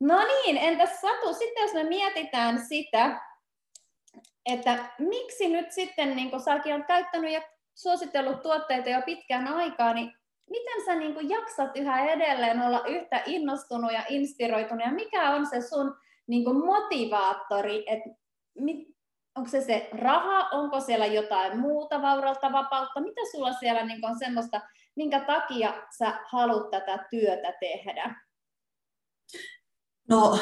No 0.00 0.18
niin, 0.26 0.56
entäs 0.56 1.00
Satu, 1.00 1.34
sitten 1.34 1.62
jos 1.62 1.72
me 1.74 1.84
mietitään 1.84 2.66
sitä, 2.68 3.20
että 4.46 4.84
miksi 4.98 5.48
nyt 5.48 5.72
sitten, 5.72 6.16
niin 6.16 6.30
kun 6.30 6.40
säkin 6.40 6.74
olet 6.74 6.86
käyttänyt 6.86 7.32
ja 7.32 7.42
suositellut 7.74 8.42
tuotteita 8.42 8.90
jo 8.90 9.02
pitkän 9.02 9.48
aikaa, 9.48 9.94
niin 9.94 10.12
miten 10.50 10.84
sä 10.84 10.94
niin 10.94 11.28
jaksat 11.28 11.76
yhä 11.76 12.06
edelleen 12.06 12.62
olla 12.62 12.86
yhtä 12.86 13.22
innostunut 13.26 13.92
ja 13.92 14.04
inspiroitunut, 14.08 14.86
ja 14.86 14.92
mikä 14.92 15.30
on 15.30 15.46
se 15.46 15.60
sun 15.60 15.96
niin 16.26 16.56
motivaattori, 16.66 17.84
että 17.86 18.10
onko 19.36 19.50
se 19.50 19.60
se 19.60 19.88
raha, 19.92 20.48
onko 20.52 20.80
siellä 20.80 21.06
jotain 21.06 21.58
muuta 21.58 22.02
vaurautta, 22.02 22.52
vapautta, 22.52 23.00
mitä 23.00 23.20
sulla 23.32 23.52
siellä 23.52 23.86
niin 23.86 24.06
on 24.06 24.18
semmoista, 24.18 24.60
minkä 24.96 25.20
takia 25.20 25.74
sä 25.98 26.18
haluat 26.26 26.70
tätä 26.70 27.06
työtä 27.10 27.52
tehdä? 27.60 28.14
No, 30.08 30.38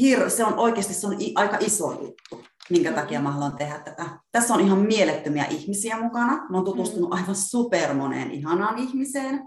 hir, 0.00 0.30
se 0.30 0.44
on 0.44 0.54
oikeasti 0.58 0.94
se 0.94 1.06
on 1.06 1.20
i, 1.20 1.32
aika 1.34 1.56
iso 1.60 1.92
juttu, 1.92 2.44
minkä 2.70 2.92
takia 2.92 3.20
mä 3.20 3.30
haluan 3.30 3.56
tehdä 3.56 3.78
tätä. 3.78 4.04
Tässä 4.32 4.54
on 4.54 4.60
ihan 4.60 4.78
mielettömiä 4.78 5.44
ihmisiä 5.44 6.00
mukana. 6.02 6.46
Mä 6.50 6.56
oon 6.56 6.64
tutustunut 6.64 7.12
aivan 7.12 7.34
supermoneen 7.34 8.30
ihanaan 8.30 8.78
ihmiseen 8.78 9.40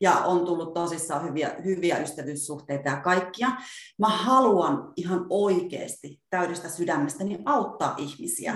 ja 0.00 0.12
on 0.12 0.46
tullut 0.46 0.74
tosissaan 0.74 1.24
hyviä, 1.28 1.50
hyviä 1.64 1.98
ystävyyssuhteita 1.98 2.88
ja 2.88 3.00
kaikkia. 3.00 3.48
Mä 3.98 4.08
haluan 4.08 4.92
ihan 4.96 5.26
oikeasti 5.30 6.20
täydestä 6.30 6.68
sydämestäni 6.68 7.38
auttaa 7.44 7.94
ihmisiä 7.98 8.52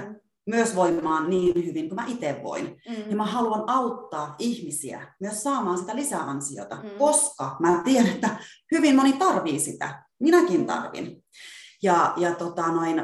Mm. 0.46 0.54
myös 0.54 0.76
voimaan 0.76 1.30
niin 1.30 1.66
hyvin 1.66 1.88
kuin 1.88 1.94
mä 2.00 2.04
itse 2.06 2.40
voin. 2.42 2.64
Mm. 2.88 3.10
Ja 3.10 3.16
mä 3.16 3.24
haluan 3.26 3.64
auttaa 3.66 4.34
ihmisiä 4.38 5.14
myös 5.20 5.42
saamaan 5.42 5.78
sitä 5.78 5.96
lisäansiota, 5.96 6.76
Mm. 6.76 6.82
mm. 6.82 6.98
koska 6.98 7.56
mä 7.60 7.80
tiedän, 7.84 8.10
että 8.12 8.36
hyvin 8.72 8.96
moni 8.96 9.12
tarvii 9.12 9.60
sitä. 9.60 10.02
Minäkin 10.22 10.66
tarvin. 10.66 11.24
Ja, 11.82 12.14
ja 12.16 12.34
tota 12.34 12.68
noin, 12.68 12.96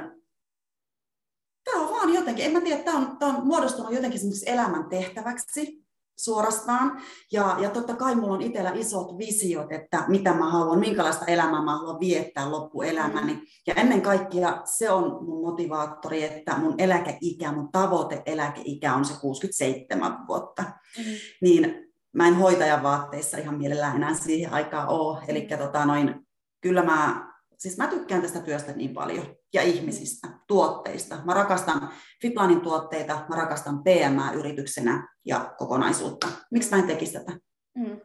tämä 1.64 1.82
on 1.82 1.90
vaan 1.90 2.14
jotenkin, 2.14 2.44
en 2.44 2.52
mä 2.52 2.60
tiedä, 2.60 2.82
tämä 2.82 2.98
on, 2.98 3.16
tää 3.18 3.28
on 3.28 3.46
muodostunut 3.46 3.92
jotenkin 3.92 4.20
semmoiseksi 4.20 4.50
elämän 4.50 4.88
tehtäväksi 4.88 5.88
suorastaan. 6.18 7.00
Ja, 7.32 7.56
ja 7.60 7.70
totta 7.70 7.94
kai 7.94 8.14
mulla 8.14 8.34
on 8.34 8.42
itsellä 8.42 8.72
isot 8.74 9.18
visiot, 9.18 9.72
että 9.72 10.04
mitä 10.08 10.34
mä 10.34 10.50
haluan, 10.50 10.78
minkälaista 10.78 11.24
elämää 11.24 11.64
mä 11.64 11.76
haluan 11.76 12.00
viettää 12.00 12.50
loppuelämäni. 12.50 13.42
Ja 13.66 13.74
ennen 13.74 14.02
kaikkea 14.02 14.60
se 14.64 14.90
on 14.90 15.24
mun 15.24 15.40
motivaattori, 15.40 16.24
että 16.24 16.58
mun 16.58 16.74
eläkeikä, 16.78 17.52
mun 17.52 17.72
tavoite 17.72 18.22
eläkeikä 18.26 18.94
on 18.94 19.04
se 19.04 19.14
67 19.20 20.26
vuotta. 20.28 20.62
Mm. 20.98 21.04
Niin 21.42 21.88
mä 22.12 22.28
en 22.28 22.34
hoitajan 22.34 22.82
vaatteissa 22.82 23.38
ihan 23.38 23.58
mielellään 23.58 23.96
enää 23.96 24.14
siihen 24.14 24.52
aikaan 24.52 24.88
ole. 24.88 25.18
Eli 25.28 25.48
tota 25.58 25.84
noin, 25.84 26.27
kyllä 26.60 26.82
mä, 26.82 27.32
siis 27.58 27.78
mä 27.78 27.86
tykkään 27.86 28.22
tästä 28.22 28.40
työstä 28.40 28.72
niin 28.72 28.94
paljon 28.94 29.36
ja 29.54 29.62
ihmisistä, 29.62 30.28
tuotteista. 30.48 31.16
Mä 31.24 31.34
rakastan 31.34 31.88
Fiplanin 32.22 32.60
tuotteita, 32.60 33.24
mä 33.28 33.36
rakastan 33.36 33.82
PMA-yrityksenä 33.82 35.08
ja 35.24 35.54
kokonaisuutta. 35.58 36.28
Miksi 36.50 36.70
mä 36.70 36.78
en 36.78 36.86
tekisi 36.86 37.12
tätä? 37.12 37.32
Mm. 37.74 38.00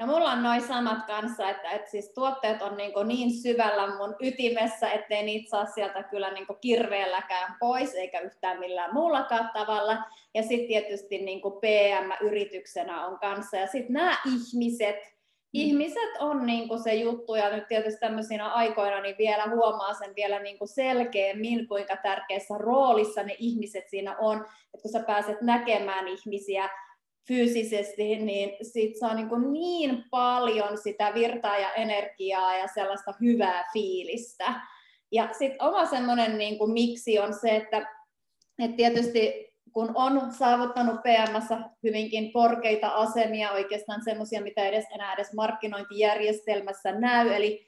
No 0.00 0.06
mulla 0.06 0.32
on 0.32 0.42
noin 0.42 0.62
samat 0.62 1.06
kanssa, 1.06 1.50
että, 1.50 1.70
että 1.70 1.90
siis 1.90 2.12
tuotteet 2.14 2.62
on 2.62 2.76
niin, 2.76 2.92
niin 3.08 3.42
syvällä 3.42 3.96
mun 3.96 4.16
ytimessä, 4.20 4.90
ettei 4.90 5.22
niitä 5.22 5.50
saa 5.50 5.66
sieltä 5.66 6.02
kyllä 6.02 6.32
niin 6.32 6.46
kirveelläkään 6.60 7.56
pois, 7.60 7.94
eikä 7.94 8.20
yhtään 8.20 8.58
millään 8.58 8.94
muullakaan 8.94 9.50
tavalla. 9.54 9.98
Ja 10.34 10.42
sitten 10.42 10.68
tietysti 10.68 11.18
niin 11.18 11.40
PM-yrityksenä 11.60 13.06
on 13.06 13.18
kanssa. 13.18 13.56
Ja 13.56 13.66
sitten 13.66 13.92
nämä 13.92 14.16
ihmiset, 14.26 14.96
ihmiset 15.52 16.10
on 16.18 16.46
niin 16.46 16.82
se 16.82 16.94
juttu, 16.94 17.34
ja 17.34 17.56
nyt 17.56 17.68
tietysti 17.68 18.00
tämmöisinä 18.00 18.48
aikoina 18.48 19.00
niin 19.00 19.18
vielä 19.18 19.46
huomaa 19.48 19.94
sen 19.94 20.12
vielä 20.16 20.42
niin 20.42 20.58
selkeämmin, 20.64 21.68
kuinka 21.68 21.96
tärkeässä 21.96 22.54
roolissa 22.58 23.22
ne 23.22 23.36
ihmiset 23.38 23.88
siinä 23.88 24.16
on, 24.18 24.36
että 24.74 24.82
kun 24.82 24.92
sä 24.92 25.00
pääset 25.06 25.40
näkemään 25.40 26.08
ihmisiä, 26.08 26.68
fyysisesti, 27.28 28.16
niin 28.16 28.56
siitä 28.62 28.98
saa 28.98 29.14
niin, 29.14 29.28
kuin 29.28 29.52
niin 29.52 30.04
paljon 30.10 30.78
sitä 30.78 31.12
virtaa 31.14 31.58
ja 31.58 31.72
energiaa 31.72 32.56
ja 32.56 32.66
sellaista 32.74 33.14
hyvää 33.20 33.64
fiilistä. 33.72 34.54
Ja 35.12 35.28
sitten 35.32 35.62
oma 35.62 35.86
semmoinen 35.86 36.38
niin 36.38 36.58
kuin 36.58 36.72
miksi 36.72 37.18
on 37.18 37.34
se, 37.34 37.56
että, 37.56 37.78
että 38.58 38.76
tietysti 38.76 39.49
kun 39.72 39.92
on 39.94 40.32
saavuttanut 40.32 41.00
PMssä 41.02 41.58
hyvinkin 41.82 42.32
korkeita 42.32 42.88
asemia, 42.88 43.50
oikeastaan 43.50 44.04
semmoisia, 44.04 44.42
mitä 44.42 44.64
edes 44.64 44.84
enää 44.94 45.14
edes 45.14 45.34
markkinointijärjestelmässä 45.34 46.92
näy, 46.92 47.28
eli 47.28 47.66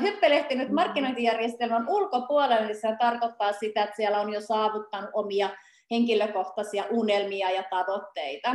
hyppelehtinyt 0.00 0.70
markkinointijärjestelmän 0.70 1.88
ulkopuolelle, 1.88 2.66
niin 2.66 2.80
se 2.80 2.96
tarkoittaa 2.98 3.52
sitä, 3.52 3.82
että 3.82 3.96
siellä 3.96 4.20
on 4.20 4.32
jo 4.32 4.40
saavuttanut 4.40 5.10
omia 5.12 5.50
henkilökohtaisia 5.90 6.84
unelmia 6.90 7.50
ja 7.50 7.62
tavoitteita. 7.70 8.54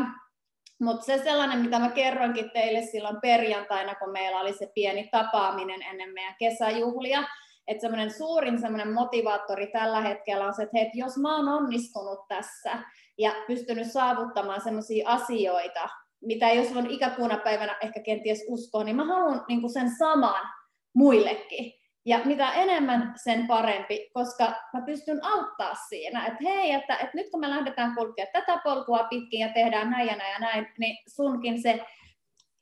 Mutta 0.80 1.06
se 1.06 1.18
sellainen, 1.18 1.60
mitä 1.60 1.80
mä 1.80 1.90
kerroinkin 1.90 2.52
teille 2.52 2.82
silloin 2.82 3.22
perjantaina, 3.22 3.96
kun 3.96 4.12
meillä 4.12 4.40
oli 4.40 4.54
se 4.54 4.72
pieni 4.76 5.10
tapaaminen 5.12 5.82
ennen 5.82 6.14
meidän 6.14 6.36
kesäjuhlia, 6.40 7.24
että 7.72 7.82
semmoinen 7.82 8.12
suurin 8.12 8.62
semmoinen 8.62 8.94
motivaattori 8.94 9.68
tällä 9.68 10.02
hetkellä 10.02 10.46
on 10.46 10.54
se, 10.54 10.64
että, 10.64 10.78
hei, 10.78 10.92
jos 10.94 11.18
mä 11.18 11.36
oon 11.38 11.50
onnistunut 11.50 12.20
tässä 12.28 12.80
ja 13.18 13.32
pystynyt 13.48 13.92
saavuttamaan 13.92 14.62
semmoisia 14.62 15.10
asioita, 15.10 15.90
mitä 16.22 16.52
jos 16.52 16.78
on 16.78 16.90
ikäkuuna 16.90 17.38
päivänä 17.38 17.78
ehkä 17.82 18.00
kenties 18.04 18.46
uskoa, 18.48 18.84
niin 18.84 18.96
mä 18.96 19.06
haluan 19.06 19.46
niin 19.48 19.74
sen 19.74 19.96
saman 19.96 20.50
muillekin. 20.94 21.82
Ja 22.06 22.20
mitä 22.26 22.52
enemmän, 22.52 23.14
sen 23.24 23.48
parempi, 23.48 24.10
koska 24.14 24.54
mä 24.74 24.82
pystyn 24.86 25.26
auttaa 25.26 25.76
siinä, 25.90 26.26
että 26.26 26.44
hei, 26.44 26.72
että, 26.72 26.96
että 26.96 27.12
nyt 27.14 27.30
kun 27.32 27.40
me 27.40 27.50
lähdetään 27.50 27.96
kulkea 27.96 28.26
tätä 28.34 28.62
polkua 28.64 29.04
pitkin 29.04 29.40
ja 29.40 29.50
tehdään 29.54 29.90
näin 29.90 30.08
ja 30.08 30.16
näin 30.16 30.34
ja 30.34 30.40
näin, 30.40 30.68
niin 30.78 30.98
sunkin 31.08 31.62
se 31.62 31.86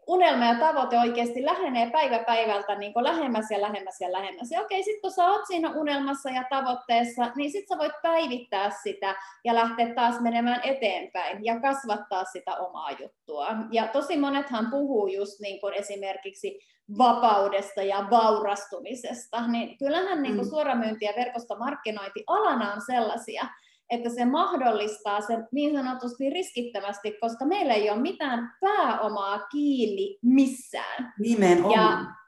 unelma 0.09 0.45
ja 0.45 0.55
tavoite 0.55 0.99
oikeasti 0.99 1.45
lähenee 1.45 1.89
päivä 1.89 2.19
päivältä 2.19 2.75
niin 2.75 2.93
lähemmäs 3.01 3.51
ja 3.51 3.61
lähemmäs 3.61 4.01
ja 4.01 4.11
lähemmäs. 4.11 4.51
Ja 4.51 4.61
okei, 4.61 4.83
sitten 4.83 5.01
kun 5.01 5.11
sä 5.11 5.29
oot 5.29 5.45
siinä 5.47 5.71
unelmassa 5.71 6.29
ja 6.29 6.43
tavoitteessa, 6.49 7.31
niin 7.35 7.51
sitten 7.51 7.77
sä 7.77 7.79
voit 7.81 8.01
päivittää 8.01 8.71
sitä 8.83 9.15
ja 9.43 9.55
lähteä 9.55 9.93
taas 9.93 10.21
menemään 10.21 10.61
eteenpäin 10.63 11.45
ja 11.45 11.59
kasvattaa 11.59 12.23
sitä 12.25 12.55
omaa 12.55 12.91
juttua. 12.91 13.47
Ja 13.71 13.87
tosi 13.87 14.17
monethan 14.17 14.71
puhuu 14.71 15.07
just 15.07 15.39
niin 15.39 15.61
kuin 15.61 15.73
esimerkiksi 15.73 16.59
vapaudesta 16.97 17.83
ja 17.83 18.07
vaurastumisesta, 18.09 19.47
niin 19.47 19.77
kyllähän 19.77 20.23
niin 20.23 20.35
kuin 20.35 20.45
Mm. 20.45 20.49
suoramyynti 20.49 21.05
ja 21.05 21.13
verkostomarkkinointi 21.15 22.23
alana 22.27 22.73
on 22.73 22.81
sellaisia, 22.81 23.47
että 23.89 24.09
se 24.09 24.25
mahdollistaa 24.25 25.21
sen 25.21 25.47
niin 25.51 25.75
sanotusti 25.75 26.29
riskittömästi, 26.29 27.17
koska 27.21 27.45
meillä 27.45 27.73
ei 27.73 27.89
ole 27.89 28.01
mitään 28.01 28.51
pääomaa 28.61 29.39
kiinni 29.39 30.17
missään. 30.21 31.13
Nimenomaan. 31.19 32.05
Ja 32.05 32.19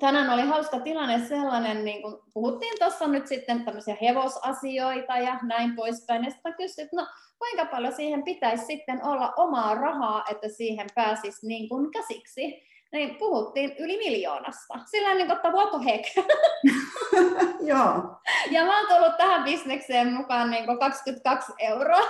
tänään 0.00 0.30
oli 0.30 0.42
hauska 0.42 0.80
tilanne 0.80 1.18
sellainen, 1.18 1.84
niin 1.84 2.02
kun 2.02 2.22
puhuttiin 2.34 2.74
tuossa 2.78 3.06
nyt 3.06 3.26
sitten 3.26 3.64
tämmöisiä 3.64 3.96
hevosasioita 4.02 5.16
ja 5.16 5.38
näin 5.42 5.76
poispäin, 5.76 6.24
ja 6.24 6.30
sitten 6.30 6.54
kysyin, 6.54 6.84
että 6.84 6.96
no 6.96 7.06
kuinka 7.38 7.64
paljon 7.64 7.92
siihen 7.92 8.22
pitäisi 8.22 8.64
sitten 8.64 9.04
olla 9.04 9.32
omaa 9.36 9.74
rahaa, 9.74 10.24
että 10.30 10.48
siihen 10.48 10.86
pääsisi 10.94 11.46
niin 11.46 11.68
kuin 11.68 11.90
käsiksi. 11.90 12.67
Niin 12.92 13.16
puhuttiin 13.16 13.74
yli 13.78 13.96
miljoonasta. 13.96 14.74
Sillä 14.90 15.14
niin 15.14 15.26
kuin, 15.26 15.36
että 15.36 15.50
what 15.50 15.70
the 15.70 15.84
heck. 15.84 16.04
Joo. 17.70 18.02
Ja 18.50 18.64
mä 18.64 18.78
oon 18.78 18.88
tullut 18.88 19.16
tähän 19.16 19.44
bisnekseen 19.44 20.12
mukaan 20.12 20.50
niin 20.50 20.66
kuin 20.66 20.78
22 20.78 21.52
euroa. 21.70 22.00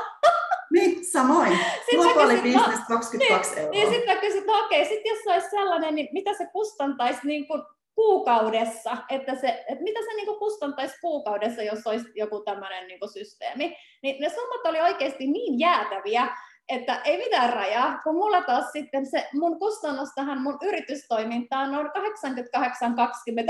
Niin, 0.72 1.06
samoin. 1.06 1.58
Globaali 1.90 2.34
kysyin, 2.34 2.54
no, 2.54 2.60
business 2.60 2.88
22 2.88 3.60
euroa. 3.60 3.70
Niin 3.70 3.90
sitten 3.90 4.14
mä 4.14 4.20
kysyin, 4.20 4.40
että 4.40 4.52
no 4.52 4.64
okei, 4.64 4.84
sit 4.84 5.00
jos 5.04 5.18
se 5.24 5.32
olisi 5.32 5.50
sellainen, 5.50 5.94
niin 5.94 6.08
mitä 6.12 6.34
se 6.34 6.46
kustantaisi 6.52 7.20
niin 7.24 7.48
kuin 7.48 7.62
kuukaudessa, 7.94 8.96
että, 9.08 9.34
se, 9.34 9.64
että 9.68 9.84
mitä 9.84 10.00
se 10.00 10.16
niin 10.16 10.26
kuin 10.26 10.38
kustantaisi 10.38 11.00
kuukaudessa, 11.00 11.62
jos 11.62 11.86
olisi 11.86 12.06
joku 12.14 12.40
tämmöinen 12.40 12.88
niin 12.88 13.00
kuin 13.00 13.12
systeemi. 13.12 13.76
Niin 14.02 14.20
ne 14.20 14.28
summat 14.28 14.66
oli 14.66 14.80
oikeasti 14.80 15.26
niin 15.26 15.58
jäätäviä, 15.58 16.26
että 16.68 17.00
ei 17.04 17.16
mitään 17.18 17.52
rajaa, 17.52 17.98
kun 18.04 18.14
mulla 18.14 18.42
taas 18.42 18.72
sitten 18.72 19.06
se 19.06 19.28
mun 19.34 19.58
kustannus 19.58 20.08
tähän 20.14 20.42
mun 20.42 20.58
yritystoimintaan 20.62 21.74
on 21.74 21.90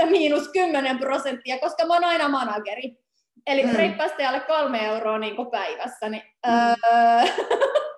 88,20 0.05 0.09
miinus 0.09 0.49
10 0.53 0.99
prosenttia, 0.99 1.59
koska 1.59 1.85
mä 1.85 1.93
oon 1.93 2.03
aina 2.03 2.29
manageri. 2.29 2.97
Eli 3.47 3.63
Mm. 3.63 3.69
mm. 3.69 3.75
reippaasti 3.75 4.25
alle 4.25 4.39
kolme 4.39 4.85
euroa 4.85 5.17
niin 5.19 5.35
kuin 5.35 5.51
päivässä, 5.51 6.09
niin 6.09 6.23
Mm. 6.47 6.53
öö, 6.93 7.23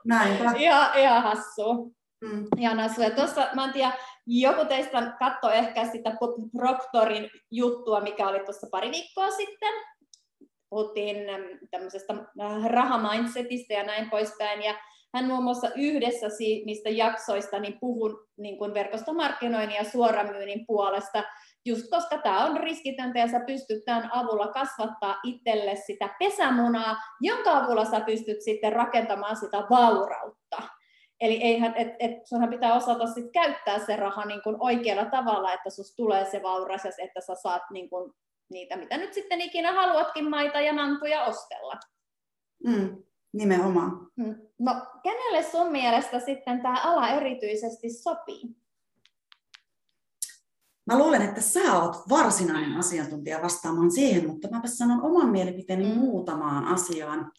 Näinpä. 0.05 0.51
ihan, 0.57 0.99
ihan 0.99 1.23
hassu. 1.23 1.93
Mm. 2.21 2.45
Ihan. 2.57 2.77
Ja 2.97 3.09
tuossa, 3.09 3.47
mä 3.55 3.65
en 3.65 3.73
tiedä, 3.73 3.91
joku 4.27 4.65
teistä 4.65 5.13
katsoi 5.19 5.57
ehkä 5.57 5.85
sitä 5.87 6.11
Proctorin 6.57 7.29
juttua, 7.51 8.01
mikä 8.01 8.27
oli 8.27 8.39
tuossa 8.39 8.67
pari 8.71 8.91
viikkoa 8.91 9.31
sitten. 9.31 9.73
Puhuttiin 10.69 11.17
tämmöisestä 11.71 12.13
äh, 12.41 12.65
rahamindsetistä 12.65 13.73
ja 13.73 13.83
näin 13.83 14.09
poispäin. 14.09 14.61
Ja 14.63 14.75
hän 15.13 15.25
muun 15.25 15.43
muassa 15.43 15.69
yhdessä 15.75 16.27
niistä 16.65 16.89
jaksoista 16.89 17.59
niin 17.59 17.79
puhui 17.79 18.27
niin 18.37 18.57
kuin 18.57 18.73
verkostomarkkinoinnin 18.73 19.75
ja 19.75 19.83
suoramyynnin 19.83 20.65
puolesta, 20.67 21.23
just 21.65 21.89
koska 21.89 22.17
tämä 22.17 22.45
on 22.45 22.57
riskitöntä 22.57 23.19
ja 23.19 23.27
sä 23.27 23.39
pystyt 23.39 23.85
tämän 23.85 24.09
avulla 24.13 24.47
kasvattaa 24.47 25.19
itselle 25.23 25.75
sitä 25.75 26.09
pesämunaa, 26.19 26.95
jonka 27.21 27.57
avulla 27.57 27.85
sä 27.85 27.99
pystyt 27.99 28.41
sitten 28.41 28.73
rakentamaan 28.73 29.35
sitä 29.35 29.57
vaurautta. 29.69 30.61
Eli 31.21 31.43
eihän, 31.43 31.73
et, 31.75 31.87
et 31.99 32.11
sunhan 32.25 32.49
pitää 32.49 32.73
osata 32.73 33.07
sit 33.07 33.31
käyttää 33.33 33.79
se 33.79 33.95
raha 33.95 34.25
niin 34.25 34.41
kuin 34.43 34.55
oikealla 34.59 35.05
tavalla, 35.05 35.53
että 35.53 35.69
sus 35.69 35.95
tulee 35.95 36.25
se 36.25 36.43
vauras 36.43 36.85
että 36.85 37.21
sä 37.21 37.35
saat 37.35 37.61
niin 37.71 37.89
kuin 37.89 38.13
niitä, 38.51 38.75
mitä 38.75 38.97
nyt 38.97 39.13
sitten 39.13 39.41
ikinä 39.41 39.71
haluatkin, 39.71 40.29
maita 40.29 40.61
ja 40.61 40.73
mantuja 40.73 41.23
ostella. 41.23 41.73
Mm, 42.67 43.03
nimenomaan. 43.33 44.07
Mm. 44.15 44.35
No, 44.59 44.85
kenelle 45.03 45.43
sun 45.43 45.71
mielestä 45.71 46.19
sitten 46.19 46.61
tämä 46.61 46.81
ala 46.83 47.09
erityisesti 47.09 47.89
sopii? 47.89 48.41
Mä 50.85 50.97
luulen, 50.97 51.21
että 51.21 51.41
sä 51.41 51.79
oot 51.79 52.09
varsinainen 52.09 52.77
asiantuntija 52.77 53.41
vastaamaan 53.41 53.91
siihen, 53.91 54.27
mutta 54.27 54.47
mä 54.51 54.61
sanon 54.65 55.01
oman 55.01 55.29
mielipiteeni 55.29 55.83
mm. 55.83 55.99
muutamaan 55.99 56.65
asiaan. 56.65 57.31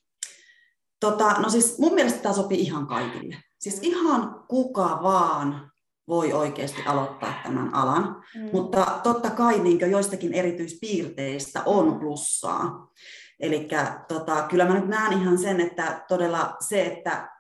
Tota, 1.01 1.33
no 1.33 1.51
siis 1.51 1.79
mun 1.79 1.95
mielestä 1.95 2.19
tämä 2.19 2.35
sopii 2.35 2.61
ihan 2.61 2.87
kaikille. 2.87 3.37
Siis 3.59 3.77
mm. 3.77 3.83
ihan 3.83 4.45
kuka 4.49 4.99
vaan 5.03 5.73
voi 6.09 6.33
oikeasti 6.33 6.83
aloittaa 6.87 7.35
tämän 7.43 7.75
alan, 7.75 8.25
mm. 8.35 8.51
mutta 8.53 9.01
totta 9.03 9.31
kai 9.31 9.59
niin 9.59 9.91
joistakin 9.91 10.33
erityispiirteistä 10.33 11.63
on 11.67 11.99
plussaa. 11.99 12.89
Eli 13.43 13.69
tota, 14.09 14.47
kyllä 14.51 14.65
mä 14.65 14.75
nyt 14.75 14.89
näen 14.89 15.13
ihan 15.13 15.39
sen, 15.39 15.61
että 15.61 16.05
todella 16.09 16.57
se, 16.61 16.87
että 16.87 17.33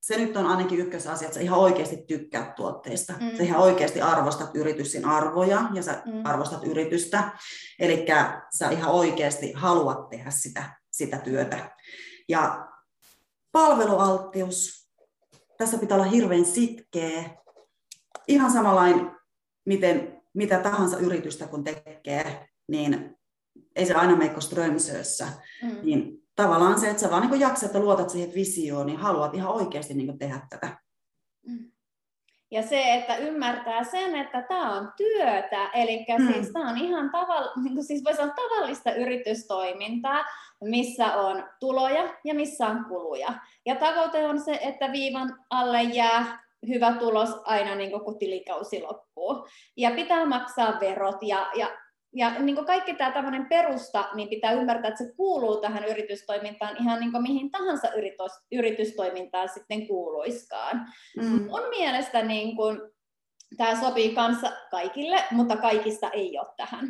se 0.00 0.16
nyt 0.16 0.36
on 0.36 0.46
ainakin 0.46 0.78
ykkösasia, 0.78 1.26
että 1.26 1.34
sä 1.34 1.40
ihan 1.44 1.58
oikeasti 1.58 1.96
tykkäät 2.08 2.54
tuotteista. 2.54 3.12
Mm. 3.12 3.36
Sä 3.36 3.42
ihan 3.42 3.60
oikeasti 3.60 4.00
arvostat 4.00 4.50
yrityksin 4.54 5.04
arvoja 5.04 5.68
ja 5.74 5.82
sä 5.82 6.02
mm. 6.06 6.26
arvostat 6.26 6.64
yritystä. 6.64 7.30
Eli 7.78 8.06
sä 8.58 8.70
ihan 8.70 8.90
oikeasti 8.90 9.52
haluat 9.52 10.08
tehdä 10.08 10.30
sitä, 10.30 10.62
sitä 10.90 11.18
työtä. 11.18 11.70
Ja 12.28 12.68
palvelualttius, 13.52 14.88
tässä 15.58 15.78
pitää 15.78 15.96
olla 15.96 16.10
hirveän 16.10 16.44
sitkeä. 16.44 17.24
Ihan 18.28 18.52
samanlainen, 18.52 19.16
miten, 19.66 20.22
mitä 20.34 20.58
tahansa 20.58 20.98
yritystä 20.98 21.46
kun 21.46 21.64
tekee, 21.64 22.48
niin 22.68 23.16
ei 23.76 23.86
se 23.86 23.94
aina 23.94 24.16
mene 24.16 24.40
Strömsössä. 24.40 25.26
Mm. 25.62 25.78
Niin 25.82 26.22
tavallaan 26.36 26.80
se, 26.80 26.90
että 26.90 27.02
sä 27.02 27.10
vaan 27.10 27.30
niin 27.30 27.40
jaksat 27.40 27.74
ja 27.74 27.80
luotat 27.80 28.10
siihen 28.10 28.34
visioon, 28.34 28.86
niin 28.86 28.98
haluat 28.98 29.34
ihan 29.34 29.54
oikeasti 29.54 29.94
niin 29.94 30.18
tehdä 30.18 30.40
tätä. 30.50 30.78
Mm. 31.46 31.70
Ja 32.50 32.62
se, 32.62 32.94
että 32.94 33.16
ymmärtää 33.16 33.84
sen, 33.84 34.16
että 34.16 34.42
tämä 34.42 34.72
on 34.72 34.92
työtä, 34.96 35.70
eli 35.74 36.06
mm. 36.18 36.32
siis 36.32 36.52
tämä 36.52 36.70
on 36.70 36.78
ihan 36.78 37.10
tavall- 37.10 37.52
niin 37.64 37.84
siis 37.84 38.04
voi 38.04 38.14
sanoa 38.14 38.34
tavallista 38.34 38.94
yritystoimintaa, 38.94 40.24
missä 40.60 41.14
on 41.16 41.44
tuloja 41.60 42.14
ja 42.24 42.34
missä 42.34 42.66
on 42.66 42.84
kuluja. 42.84 43.32
Ja 43.66 43.76
tavoite 43.76 44.26
on 44.26 44.40
se, 44.40 44.58
että 44.62 44.92
viivan 44.92 45.44
alle 45.50 45.82
jää 45.82 46.46
hyvä 46.68 46.92
tulos 46.92 47.28
aina 47.44 47.74
niin 47.74 48.04
kun 48.04 48.18
tilikausi 48.18 48.82
loppuu. 48.82 49.48
Ja 49.76 49.90
pitää 49.90 50.26
maksaa 50.26 50.80
verot 50.80 51.22
ja, 51.22 51.50
ja 51.54 51.70
ja 52.16 52.38
niin 52.38 52.54
kuin 52.54 52.66
kaikki 52.66 52.94
tämä 52.94 53.12
tämmöinen 53.12 53.46
perusta, 53.46 54.08
niin 54.14 54.28
pitää 54.28 54.52
ymmärtää, 54.52 54.88
että 54.88 55.04
se 55.04 55.12
kuuluu 55.16 55.60
tähän 55.60 55.84
yritystoimintaan 55.84 56.76
ihan 56.80 57.00
niin 57.00 57.12
kuin 57.12 57.22
mihin 57.22 57.50
tahansa 57.50 57.92
yritys, 57.92 58.32
yritystoimintaan 58.52 59.48
sitten 59.48 59.86
kuuluiskaan. 59.86 60.88
Mm. 61.16 61.42
Mun 61.42 61.68
mielestä 61.70 62.22
niin 62.22 62.56
kuin, 62.56 62.80
tämä 63.56 63.80
sopii 63.80 64.14
kanssa 64.14 64.52
kaikille, 64.70 65.24
mutta 65.30 65.56
kaikista 65.56 66.10
ei 66.10 66.38
ole 66.38 66.54
tähän. 66.56 66.86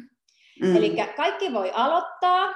Mm. 0.62 0.76
Eli 0.76 0.96
kaikki 1.16 1.52
voi 1.52 1.70
aloittaa, 1.74 2.54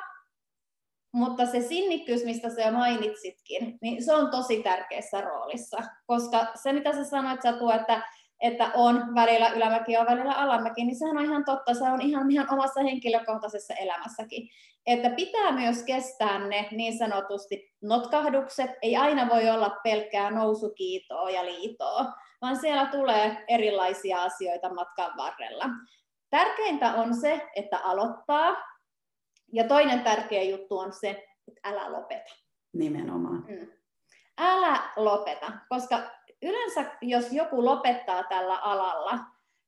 mutta 1.13 1.47
se 1.47 1.61
sinnikkyys, 1.61 2.25
mistä 2.25 2.51
sä 2.51 2.61
jo 2.63 2.73
mainitsitkin, 2.73 3.79
niin 3.83 4.05
se 4.05 4.15
on 4.15 4.31
tosi 4.31 4.63
tärkeässä 4.63 5.21
roolissa. 5.21 5.79
Koska 6.07 6.47
se, 6.55 6.73
mitä 6.73 6.93
sä 6.93 7.05
sanoit, 7.05 7.43
Satu, 7.43 7.71
että 7.71 8.03
että 8.41 8.71
on 8.75 9.15
välillä 9.15 9.49
ylämäki 9.49 9.93
ja 9.93 10.07
välillä 10.07 10.33
alamäki, 10.33 10.85
niin 10.85 10.97
sehän 10.97 11.19
on 11.19 11.25
ihan 11.25 11.45
totta, 11.45 11.75
se 11.75 11.85
on 11.85 12.01
ihan, 12.01 12.31
ihan 12.31 12.53
omassa 12.53 12.83
henkilökohtaisessa 12.83 13.75
elämässäkin. 13.75 14.49
Että 14.87 15.11
pitää 15.11 15.53
myös 15.53 15.83
kestää 15.83 16.49
ne 16.49 16.69
niin 16.71 16.99
sanotusti 16.99 17.73
notkahdukset, 17.83 18.71
ei 18.83 18.97
aina 18.97 19.29
voi 19.29 19.51
olla 19.51 19.77
pelkkää 19.85 20.31
nousukiitoa 20.31 21.31
ja 21.31 21.45
liitoa, 21.45 22.05
vaan 22.43 22.57
siellä 22.57 22.87
tulee 22.87 23.45
erilaisia 23.49 24.23
asioita 24.23 24.75
matkan 24.75 25.13
varrella. 25.17 25.65
Tärkeintä 26.31 26.95
on 26.95 27.15
se, 27.15 27.49
että 27.57 27.79
aloittaa, 27.79 28.57
ja 29.53 29.65
toinen 29.65 30.01
tärkeä 30.01 30.43
juttu 30.43 30.79
on 30.79 30.93
se, 30.93 31.11
että 31.49 31.61
älä 31.65 31.93
lopeta. 31.93 32.37
Nimenomaan. 32.73 33.45
Mm. 33.49 33.67
Älä 34.39 34.83
lopeta, 34.97 35.53
koska 35.69 36.01
yleensä 36.43 36.85
jos 37.03 37.33
joku 37.33 37.65
lopettaa 37.65 38.23
tällä 38.23 38.57
alalla, 38.57 39.19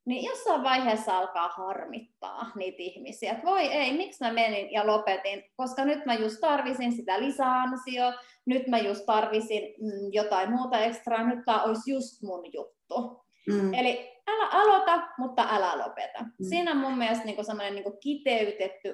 niin 0.05 0.25
jossain 0.25 0.63
vaiheessa 0.63 1.17
alkaa 1.17 1.47
harmittaa 1.47 2.51
niitä 2.55 2.77
ihmisiä, 2.79 3.31
että 3.31 3.45
voi 3.45 3.61
ei, 3.61 3.97
miksi 3.97 4.23
mä 4.23 4.33
menin 4.33 4.71
ja 4.71 4.87
lopetin, 4.87 5.43
koska 5.55 5.85
nyt 5.85 6.05
mä 6.05 6.13
just 6.13 6.37
tarvisin 6.41 6.93
sitä 6.93 7.19
lisäansio, 7.19 8.13
nyt 8.45 8.67
mä 8.67 8.77
just 8.77 9.05
tarvisin 9.05 9.61
mm, 9.63 10.09
jotain 10.11 10.51
muuta 10.51 10.79
ekstraa, 10.79 11.27
nyt 11.27 11.45
tämä 11.45 11.63
olisi 11.63 11.91
just 11.91 12.21
mun 12.21 12.53
juttu. 12.53 13.25
Mm. 13.47 13.73
Eli 13.73 14.21
älä 14.27 14.47
aloita, 14.49 15.07
mutta 15.17 15.47
älä 15.51 15.77
lopeta. 15.77 16.19
Mm. 16.19 16.45
Siinä 16.49 16.71
on 16.71 16.77
mun 16.77 16.97
mielestä 16.97 17.25
niin 17.25 17.45
semmoinen 17.45 17.75
niin 17.75 17.99
kiteytetty 18.03 18.93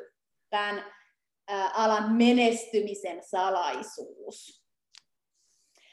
tämän 0.50 0.84
alan 1.74 2.12
menestymisen 2.12 3.24
salaisuus. 3.24 4.69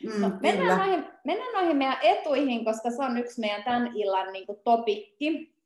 Mm, 0.05 0.33
mennään, 0.43 0.79
noihin, 0.79 1.05
mennään 1.25 1.53
noihin 1.53 1.77
meidän 1.77 1.99
etuihin, 2.03 2.65
koska 2.65 2.91
se 2.91 3.03
on 3.03 3.19
yksi 3.19 3.41
meidän 3.41 3.65
tämän 3.65 3.93
illan 3.95 4.33
niin 4.33 4.47
kuin, 4.47 4.59
topikki. 4.65 5.57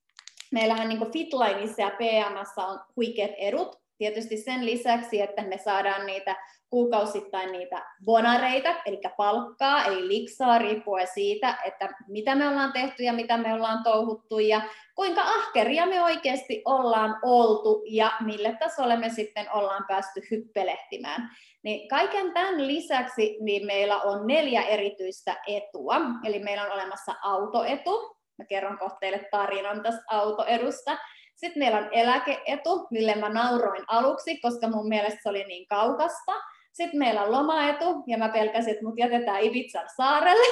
Meillähän 0.52 0.88
niin 0.88 1.12
Fitlineissa 1.12 1.82
ja 1.82 1.90
PMS 1.90 2.52
on 2.56 2.80
huikeat 2.96 3.30
edut. 3.36 3.80
Tietysti 3.98 4.36
sen 4.36 4.66
lisäksi, 4.66 5.20
että 5.20 5.42
me 5.42 5.58
saadaan 5.58 6.06
niitä 6.06 6.36
kuukausittain 6.70 7.52
niitä 7.52 7.86
bonareita, 8.04 8.74
eli 8.86 9.00
palkkaa, 9.16 9.84
eli 9.84 10.08
liksaa, 10.08 10.58
riippuen 10.58 11.06
siitä, 11.14 11.58
että 11.64 11.88
mitä 12.08 12.34
me 12.34 12.48
ollaan 12.48 12.72
tehty 12.72 13.02
ja 13.02 13.12
mitä 13.12 13.36
me 13.36 13.54
ollaan 13.54 13.82
touhuttu 13.84 14.38
ja 14.38 14.62
kuinka 14.94 15.22
ahkeria 15.22 15.86
me 15.86 16.02
oikeasti 16.02 16.62
ollaan 16.64 17.18
oltu 17.22 17.82
ja 17.86 18.12
mille 18.20 18.56
tasolle 18.60 18.96
me 18.96 19.08
sitten 19.08 19.46
ollaan 19.52 19.84
päästy 19.88 20.20
hyppelehtimään. 20.30 21.30
Niin 21.62 21.88
kaiken 21.88 22.32
tämän 22.32 22.66
lisäksi 22.66 23.36
niin 23.40 23.66
meillä 23.66 23.96
on 24.00 24.26
neljä 24.26 24.62
erityistä 24.62 25.36
etua. 25.46 25.96
Eli 26.24 26.38
meillä 26.38 26.64
on 26.64 26.72
olemassa 26.72 27.14
autoetu. 27.22 28.16
Mä 28.38 28.44
kerron 28.44 28.78
kohta 28.78 28.96
teille 29.00 29.28
tarinan 29.30 29.82
tästä 29.82 30.02
autoedusta. 30.10 30.98
Sitten 31.36 31.62
meillä 31.62 31.78
on 31.78 31.88
eläkeetu, 31.92 32.86
mille 32.90 33.14
mä 33.14 33.28
nauroin 33.28 33.84
aluksi, 33.88 34.40
koska 34.40 34.68
mun 34.68 34.88
mielestä 34.88 35.20
se 35.22 35.28
oli 35.28 35.44
niin 35.44 35.66
kaukasta. 35.66 36.32
Sitten 36.72 36.98
meillä 36.98 37.22
on 37.22 37.32
lomaetu, 37.32 37.84
ja 38.06 38.18
mä 38.18 38.28
pelkäsin, 38.28 38.72
että 38.72 38.84
mut 38.84 38.98
jätetään 38.98 39.42
Ibizan 39.42 39.88
saarelle. 39.96 40.46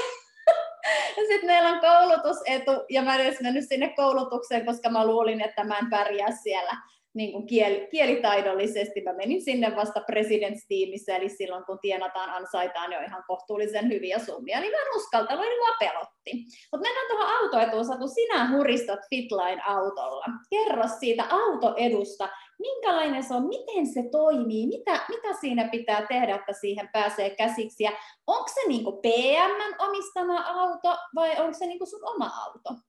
sitten 1.29 1.47
meillä 1.47 1.69
on 1.69 1.81
koulutusetu, 1.81 2.85
ja 2.89 3.03
mä 3.03 3.15
en 3.15 3.21
edes 3.21 3.41
mennyt 3.41 3.69
sinne 3.69 3.93
koulutukseen, 3.97 4.67
koska 4.67 4.91
mä 4.91 5.07
luulin, 5.07 5.41
että 5.41 5.65
mä 5.65 5.79
en 5.79 5.91
pärjää 5.91 6.31
siellä 6.43 6.73
niin 7.15 7.33
kuin 7.33 7.47
kieli, 7.47 7.89
kielitaidollisesti. 7.91 9.01
Mä 9.01 9.13
menin 9.13 9.43
sinne 9.43 9.77
vasta 9.77 10.01
presidentstiimissä, 10.01 11.17
eli 11.17 11.29
silloin 11.29 11.65
kun 11.65 11.79
tienataan, 11.79 12.31
ansaitaan 12.31 12.93
jo 12.93 13.01
ihan 13.01 13.25
kohtuullisen 13.27 13.89
hyviä 13.89 14.19
summia, 14.19 14.61
niin 14.61 14.73
mä 14.73 14.79
en 14.79 14.97
uskaltanut, 14.97 15.45
niin 15.45 15.59
mua 15.59 15.77
pelotti. 15.81 16.33
Mutta 16.73 16.89
mennään 16.89 17.09
tuohon 17.09 17.37
autoetuun, 17.37 17.85
Satu, 17.85 18.09
sinä 18.09 18.51
huristat 18.51 19.01
Fitline-autolla. 19.11 20.25
Kerro 20.51 20.85
siitä 21.01 21.25
autoedusta, 21.31 22.29
minkälainen 22.59 23.25
se 23.25 23.35
on, 23.35 23.47
miten 23.47 23.87
se 23.87 24.09
toimii, 24.11 24.67
mitä, 24.67 25.05
mitä 25.09 25.41
siinä 25.41 25.69
pitää 25.69 26.07
tehdä, 26.07 26.35
että 26.35 26.53
siihen 26.53 26.89
pääsee 26.93 27.31
käsiksi, 27.31 27.85
ja 27.85 27.93
onko 28.27 28.49
se 28.55 28.69
niin 28.69 28.85
PM 28.85 29.85
omistama 29.89 30.41
auto, 30.41 30.97
vai 31.15 31.41
onko 31.41 31.59
se 31.59 31.67
niin 31.67 31.87
sun 31.87 32.09
oma 32.09 32.31
auto? 32.45 32.81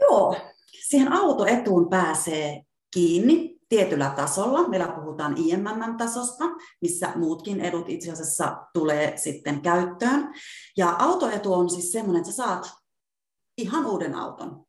Joo, 0.00 0.36
siihen 0.88 1.12
autoetuun 1.12 1.90
pääsee 1.90 2.62
kiinni 2.94 3.60
tietyllä 3.68 4.12
tasolla. 4.16 4.68
Meillä 4.68 4.88
puhutaan 4.88 5.34
IMM-tasosta, 5.36 6.44
missä 6.80 7.12
muutkin 7.16 7.60
edut 7.60 7.88
itse 7.88 8.12
asiassa 8.12 8.56
tulee 8.74 9.16
sitten 9.16 9.62
käyttöön. 9.62 10.34
Ja 10.76 10.96
autoetu 10.98 11.54
on 11.54 11.70
siis 11.70 11.92
semmoinen, 11.92 12.20
että 12.20 12.32
sä 12.32 12.36
saat 12.36 12.70
ihan 13.58 13.86
uuden 13.86 14.14
auton. 14.14 14.66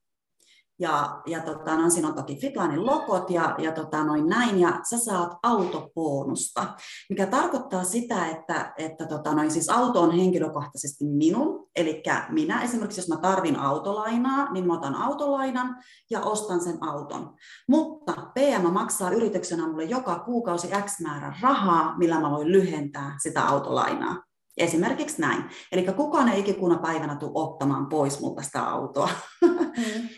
Ja, 0.81 1.21
ja 1.25 1.39
tota, 1.39 1.75
no, 1.75 1.89
siinä 1.89 2.07
on 2.07 2.13
toki 2.13 2.35
Fitlinein 2.35 2.85
logot 2.85 3.29
ja, 3.29 3.55
ja 3.57 3.71
tota, 3.71 4.03
noin 4.03 4.27
näin, 4.27 4.59
ja 4.59 4.79
sä 4.89 4.97
saat 4.97 5.33
autobonusta, 5.43 6.67
mikä 7.09 7.25
tarkoittaa 7.25 7.83
sitä, 7.83 8.27
että, 8.27 8.73
että 8.77 9.05
tota, 9.05 9.33
noin, 9.33 9.51
siis 9.51 9.69
auto 9.69 10.01
on 10.01 10.11
henkilökohtaisesti 10.11 11.05
minun, 11.05 11.67
eli 11.75 12.03
minä 12.29 12.61
esimerkiksi, 12.61 12.99
jos 12.99 13.09
mä 13.09 13.17
tarvin 13.17 13.59
autolainaa, 13.59 14.51
niin 14.51 14.67
mä 14.67 14.73
otan 14.73 14.95
autolainan 14.95 15.83
ja 16.09 16.21
ostan 16.21 16.61
sen 16.63 16.77
auton. 16.83 17.33
Mutta 17.69 18.13
PM 18.33 18.73
maksaa 18.73 19.11
yrityksenä 19.11 19.67
mulle 19.67 19.83
joka 19.83 20.19
kuukausi 20.19 20.67
X 20.85 20.99
määrä 20.99 21.33
rahaa, 21.41 21.97
millä 21.97 22.19
mä 22.19 22.31
voin 22.31 22.51
lyhentää 22.51 23.15
sitä 23.23 23.47
autolainaa. 23.47 24.23
Esimerkiksi 24.57 25.21
näin. 25.21 25.43
Eli 25.71 25.83
kukaan 25.83 26.29
ei 26.29 26.39
ikikuna 26.39 26.77
päivänä 26.77 27.15
tule 27.15 27.31
ottamaan 27.33 27.89
pois 27.89 28.19
multa 28.19 28.41
sitä 28.41 28.63
autoa. 28.63 29.09
Mm. 29.41 30.09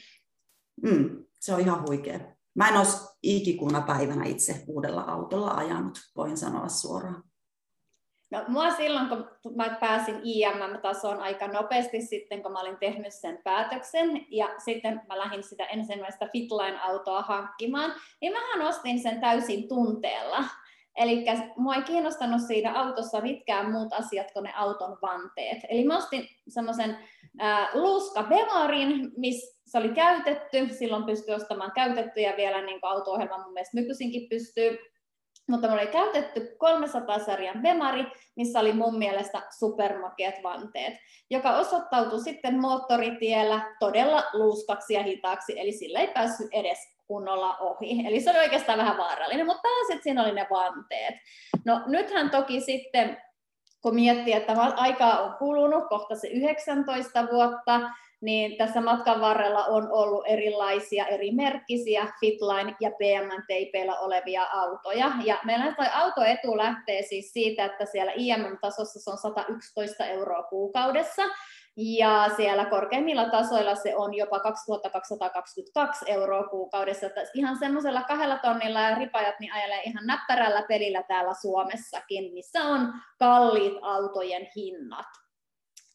Mm, 0.81 1.25
se 1.39 1.53
on 1.53 1.59
ihan 1.59 1.87
huikea. 1.87 2.19
Mä 2.55 2.69
en 2.69 2.77
olisi 2.77 2.97
ikikuna 3.23 3.81
päivänä 3.81 4.25
itse 4.25 4.63
uudella 4.67 5.01
autolla 5.01 5.51
ajanut, 5.51 5.99
voin 6.15 6.37
sanoa 6.37 6.69
suoraan. 6.69 7.23
No, 8.31 8.43
mua 8.47 8.71
silloin, 8.71 9.07
kun 9.09 9.55
mä 9.55 9.77
pääsin 9.79 10.19
IMM-tasoon 10.23 11.19
aika 11.19 11.47
nopeasti 11.47 12.01
sitten, 12.01 12.43
kun 12.43 12.51
mä 12.51 12.59
olin 12.59 12.77
tehnyt 12.77 13.13
sen 13.13 13.39
päätöksen, 13.43 14.25
ja 14.29 14.49
sitten 14.57 15.01
mä 15.07 15.17
lähdin 15.17 15.43
sitä 15.43 15.65
ensimmäistä 15.65 16.29
Fitline-autoa 16.31 17.21
hankkimaan, 17.21 17.93
niin 18.21 18.33
mähän 18.33 18.67
ostin 18.67 18.99
sen 18.99 19.21
täysin 19.21 19.67
tunteella. 19.67 20.43
Eli 20.97 21.25
mua 21.57 21.75
ei 21.75 21.81
kiinnostanut 21.81 22.41
siinä 22.47 22.79
autossa 22.79 23.21
mitkään 23.21 23.71
muut 23.71 23.93
asiat 23.93 24.31
kuin 24.31 24.43
ne 24.43 24.53
auton 24.55 24.97
vanteet. 25.01 25.57
Eli 25.69 25.83
mä 25.85 25.97
ostin 25.97 26.27
semmoisen 26.47 26.97
äh, 27.41 27.69
Luska 27.73 28.23
Bemarin, 28.23 29.11
missä 29.17 29.63
se 29.65 29.77
oli 29.77 29.89
käytetty, 29.89 30.69
silloin 30.79 31.03
pystyi 31.03 31.35
ostamaan 31.35 31.71
käytettyjä 31.75 32.33
vielä, 32.37 32.61
niin 32.61 32.81
kuin 32.81 32.91
auto-ohjelma 32.91 33.43
mun 33.43 33.53
mielestä 33.53 33.77
nykyisinkin 33.77 34.29
pystyy, 34.29 34.77
mutta 35.49 35.67
mulla 35.67 35.81
oli 35.81 35.91
käytetty 35.91 36.57
300-sarjan 36.63 37.61
Bemari, 37.61 38.05
missä 38.35 38.59
oli 38.59 38.73
mun 38.73 38.97
mielestä 38.97 39.41
supermakeat 39.59 40.35
vanteet, 40.43 40.93
joka 41.29 41.55
osoittautui 41.55 42.23
sitten 42.23 42.61
moottoritiellä 42.61 43.75
todella 43.79 44.23
luuskaksi 44.33 44.93
ja 44.93 45.03
hitaaksi, 45.03 45.59
eli 45.59 45.71
sillä 45.71 45.99
ei 45.99 46.07
päässyt 46.07 46.47
edes 46.51 46.77
kunnolla 47.07 47.57
ohi. 47.57 47.99
Eli 48.07 48.21
se 48.21 48.29
oli 48.29 48.39
oikeastaan 48.39 48.79
vähän 48.79 48.97
vaarallinen, 48.97 49.45
mutta 49.45 49.67
sitten 49.87 50.03
siinä 50.03 50.23
oli 50.23 50.31
ne 50.31 50.47
vanteet. 50.49 51.15
No 51.65 51.81
nythän 51.85 52.29
toki 52.29 52.61
sitten, 52.61 53.17
kun 53.81 53.95
miettii, 53.95 54.33
että 54.33 54.53
aikaa 54.75 55.21
on 55.21 55.33
kulunut, 55.37 55.89
kohta 55.89 56.15
se 56.15 56.27
19 56.27 57.27
vuotta, 57.31 57.81
niin 58.23 58.57
tässä 58.57 58.81
matkan 58.81 59.21
varrella 59.21 59.65
on 59.65 59.91
ollut 59.91 60.23
erilaisia 60.27 61.07
eri 61.07 61.31
merkkisiä 61.31 62.07
Fitline 62.19 62.75
ja 62.79 62.91
PMN-teipeillä 62.91 63.99
olevia 63.99 64.43
autoja. 64.43 65.11
Ja 65.25 65.37
meillä 65.45 65.73
toi 65.75 65.85
autoetu 65.93 66.57
lähtee 66.57 67.01
siis 67.01 67.33
siitä, 67.33 67.65
että 67.65 67.85
siellä 67.85 68.11
IMM-tasossa 68.15 68.99
se 68.99 69.11
on 69.11 69.17
111 69.17 70.05
euroa 70.05 70.43
kuukaudessa, 70.43 71.23
ja 71.77 72.29
siellä 72.35 72.65
korkeimmilla 72.65 73.29
tasoilla 73.29 73.75
se 73.75 73.95
on 73.95 74.13
jopa 74.13 74.39
2222 74.39 76.11
euroa 76.11 76.43
kuukaudessa. 76.43 77.05
Että 77.07 77.21
ihan 77.33 77.57
semmoisella 77.57 78.01
kahdella 78.01 78.37
tonnilla 78.37 78.81
ja 78.81 78.95
ripajat 78.95 79.39
niin 79.39 79.53
ajelee 79.53 79.81
ihan 79.83 80.07
näppärällä 80.07 80.63
pelillä 80.67 81.03
täällä 81.03 81.33
Suomessakin, 81.41 82.33
missä 82.33 82.63
on 82.63 82.93
kalliit 83.19 83.73
autojen 83.81 84.47
hinnat. 84.55 85.22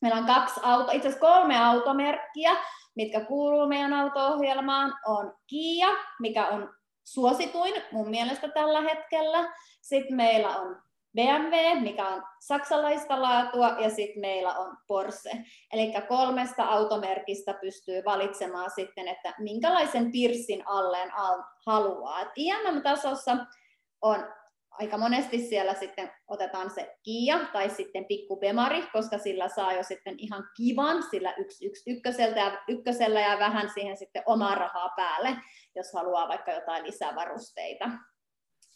Meillä 0.01 0.19
on 0.19 0.27
kaksi 0.27 0.61
auto, 0.63 0.93
itse 0.93 1.09
asiassa 1.09 1.27
kolme 1.27 1.65
automerkkiä, 1.65 2.57
mitkä 2.97 3.21
kuuluu 3.21 3.67
meidän 3.67 3.93
auto-ohjelmaan. 3.93 4.95
On 5.07 5.35
Kia, 5.47 5.89
mikä 6.21 6.47
on 6.47 6.75
suosituin 7.05 7.75
mun 7.93 8.11
mielestä 8.11 8.49
tällä 8.49 8.81
hetkellä. 8.81 9.53
Sitten 9.81 10.17
meillä 10.17 10.49
on 10.49 10.77
BMW, 11.15 11.81
mikä 11.81 12.09
on 12.09 12.23
saksalaista 12.41 13.23
laatua, 13.23 13.69
ja 13.69 13.91
sitten 13.91 14.21
meillä 14.21 14.55
on 14.55 14.77
Porsche. 14.87 15.31
Eli 15.73 15.93
kolmesta 16.09 16.65
automerkistä 16.65 17.55
pystyy 17.55 18.05
valitsemaan 18.05 18.71
sitten, 18.71 19.09
että 19.09 19.35
minkälaisen 19.39 20.13
pirssin 20.13 20.63
alleen 20.67 21.11
haluaa. 21.67 22.21
IMM-tasossa 22.37 23.37
on 24.03 24.38
aika 24.79 24.99
monesti 24.99 25.39
siellä 25.39 25.75
sitten 25.75 26.11
otetaan 26.29 26.71
se 26.71 26.97
Kia 27.03 27.39
tai 27.53 27.71
sitten 27.71 28.05
pikku 28.05 28.37
Bemari, 28.37 28.83
koska 28.93 29.19
sillä 29.19 29.49
saa 29.49 29.73
jo 29.73 29.83
sitten 29.83 30.15
ihan 30.19 30.45
kivan 30.57 31.03
sillä 31.11 31.35
yksi, 31.39 31.67
yksi 31.67 31.91
ykköseltä 31.91 32.41
ja, 32.41 32.63
ykkösellä 32.69 33.21
ja 33.21 33.39
vähän 33.39 33.71
siihen 33.71 33.97
sitten 33.97 34.23
omaa 34.27 34.55
rahaa 34.55 34.93
päälle, 34.97 35.37
jos 35.77 35.93
haluaa 35.95 36.29
vaikka 36.29 36.53
jotain 36.53 36.85
lisävarusteita. 36.85 37.91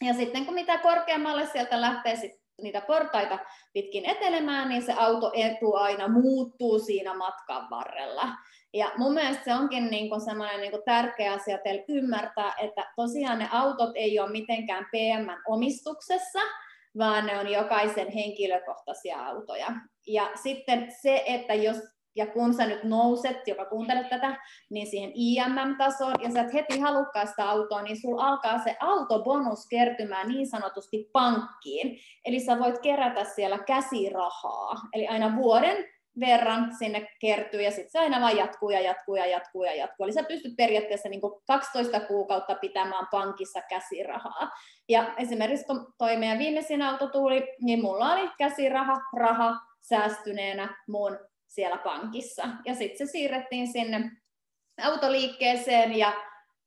Ja 0.01 0.13
sitten 0.13 0.45
kun 0.45 0.53
mitä 0.53 0.77
korkeammalle 0.77 1.45
sieltä 1.45 1.81
lähtee 1.81 2.15
sit 2.15 2.31
niitä 2.61 2.81
portaita 2.81 3.39
pitkin 3.73 4.05
etelemään, 4.05 4.69
niin 4.69 4.81
se 4.81 4.93
auto 4.97 5.31
etu 5.35 5.73
aina 5.73 6.07
muuttuu 6.07 6.79
siinä 6.79 7.13
matkan 7.13 7.69
varrella. 7.69 8.27
Ja 8.73 8.91
mun 8.97 9.13
mielestä 9.13 9.43
se 9.43 9.53
onkin 9.53 9.91
niin 9.91 10.09
kuin 10.09 10.21
semmoinen 10.21 10.61
niin 10.61 10.71
kuin 10.71 10.83
tärkeä 10.85 11.33
asia 11.33 11.57
teille 11.57 11.85
ymmärtää, 11.87 12.53
että 12.61 12.93
tosiaan 12.95 13.39
ne 13.39 13.49
autot 13.51 13.91
ei 13.95 14.19
ole 14.19 14.31
mitenkään 14.31 14.85
PM-omistuksessa, 14.91 16.39
vaan 16.97 17.25
ne 17.25 17.39
on 17.39 17.51
jokaisen 17.51 18.11
henkilökohtaisia 18.11 19.25
autoja. 19.25 19.67
Ja 20.07 20.31
sitten 20.35 20.91
se, 21.01 21.23
että 21.27 21.53
jos 21.53 21.77
ja 22.15 22.27
kun 22.27 22.53
sä 22.53 22.65
nyt 22.65 22.83
nouset, 22.83 23.47
joka 23.47 23.65
kuuntelet 23.65 24.09
tätä, 24.09 24.35
niin 24.69 24.87
siihen 24.87 25.11
IMM-tasoon, 25.15 26.15
ja 26.23 26.31
sä 26.31 26.41
et 26.41 26.53
heti 26.53 26.79
halukkaa 26.79 27.23
autoa, 27.37 27.81
niin 27.81 28.01
sulla 28.01 28.27
alkaa 28.27 28.63
se 28.63 28.77
autobonus 28.79 29.67
kertymään 29.69 30.27
niin 30.27 30.47
sanotusti 30.47 31.09
pankkiin. 31.13 31.99
Eli 32.25 32.39
sä 32.39 32.59
voit 32.59 32.79
kerätä 32.79 33.23
siellä 33.23 33.57
käsirahaa. 33.57 34.75
Eli 34.93 35.07
aina 35.07 35.35
vuoden 35.35 35.92
verran 36.19 36.75
sinne 36.77 37.07
kertyy 37.19 37.61
ja 37.61 37.71
sitten 37.71 37.91
se 37.91 37.99
aina 37.99 38.21
vaan 38.21 38.37
jatkuu 38.37 38.69
ja 38.69 38.81
jatkuu 38.81 39.15
ja 39.15 39.25
jatkuu 39.25 39.63
ja 39.63 39.75
jatkuu. 39.75 40.03
Eli 40.03 40.13
sä 40.13 40.23
pystyt 40.23 40.55
periaatteessa 40.57 41.09
niin 41.09 41.21
12 41.47 41.99
kuukautta 41.99 42.55
pitämään 42.55 43.07
pankissa 43.11 43.61
käsirahaa. 43.69 44.51
Ja 44.89 45.13
esimerkiksi 45.17 45.65
kun 45.65 45.93
toi 45.97 46.17
meidän 46.17 46.39
viimeisin 46.39 46.81
auto 46.81 47.07
tuli, 47.07 47.47
niin 47.61 47.81
mulla 47.81 48.13
oli 48.13 48.29
käsiraha, 48.37 49.01
raha 49.17 49.53
säästyneenä 49.81 50.83
mun 50.87 51.19
siellä 51.47 51.77
pankissa. 51.77 52.43
Ja 52.65 52.75
sitten 52.75 53.07
se 53.07 53.11
siirrettiin 53.11 53.67
sinne 53.67 54.11
autoliikkeeseen 54.83 55.97
ja 55.97 56.13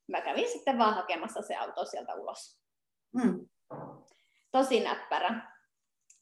mä 0.09 0.21
kävin 0.21 0.49
sitten 0.49 0.79
vaan 0.79 0.95
hakemassa 0.95 1.43
se 1.43 1.57
auto 1.57 1.85
sieltä 1.85 2.15
ulos. 2.15 2.59
Hmm. 3.21 3.49
Tosi 4.51 4.81
näppärä. 4.81 5.56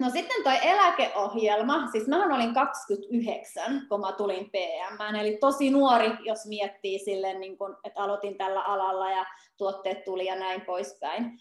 No 0.00 0.10
sitten 0.10 0.44
toi 0.44 0.58
eläkeohjelma, 0.62 1.88
siis 1.92 2.08
mä 2.08 2.36
olin 2.36 2.54
29, 2.54 3.86
kun 3.88 4.00
mä 4.00 4.12
tulin 4.12 4.50
PM, 4.50 5.16
eli 5.16 5.38
tosi 5.40 5.70
nuori, 5.70 6.10
jos 6.20 6.46
miettii 6.46 6.98
silleen, 6.98 7.40
niin 7.40 7.58
kun, 7.58 7.76
että 7.84 8.02
aloitin 8.02 8.38
tällä 8.38 8.62
alalla 8.62 9.10
ja 9.10 9.24
tuotteet 9.56 10.04
tuli 10.04 10.26
ja 10.26 10.36
näin 10.36 10.60
poispäin. 10.60 11.38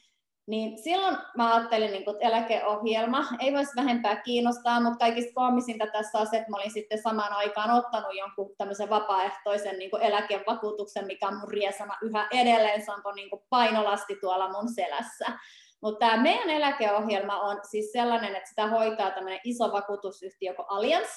Niin 0.47 0.83
silloin 0.83 1.17
mä 1.37 1.55
ajattelin, 1.55 1.91
niin 1.91 2.09
että 2.09 2.27
eläkeohjelma 2.27 3.25
ei 3.39 3.53
voisi 3.53 3.75
vähempää 3.75 4.15
kiinnostaa, 4.15 4.81
mutta 4.81 4.97
kaikista 4.97 5.33
koomisinta 5.33 5.87
tässä 5.87 6.19
on 6.19 6.27
se, 6.27 6.37
että 6.37 6.49
mä 6.49 6.57
olin 6.57 6.71
sitten 6.71 7.01
samaan 7.01 7.33
aikaan 7.33 7.71
ottanut 7.71 8.15
jonkun 8.17 8.55
tämmöisen 8.57 8.89
vapaaehtoisen 8.89 9.79
niin 9.79 10.01
eläkevakuutuksen, 10.01 11.05
mikä 11.05 11.27
on 11.27 11.37
mun 11.37 11.51
riesana 11.51 11.97
yhä 12.01 12.27
edelleen, 12.31 12.85
se 12.85 12.91
on 12.91 13.15
niin 13.15 13.29
painolasti 13.49 14.15
tuolla 14.21 14.51
mun 14.51 14.73
selässä. 14.73 15.25
Mutta 15.83 15.99
tämä 15.99 16.23
meidän 16.23 16.49
eläkeohjelma 16.49 17.39
on 17.39 17.59
siis 17.69 17.91
sellainen, 17.91 18.35
että 18.35 18.49
sitä 18.49 18.67
hoitaa 18.67 19.11
tämmöinen 19.11 19.39
iso 19.43 19.71
vakuutusyhtiö 19.71 20.53
kuin 20.53 20.65
Allianz. 20.69 21.09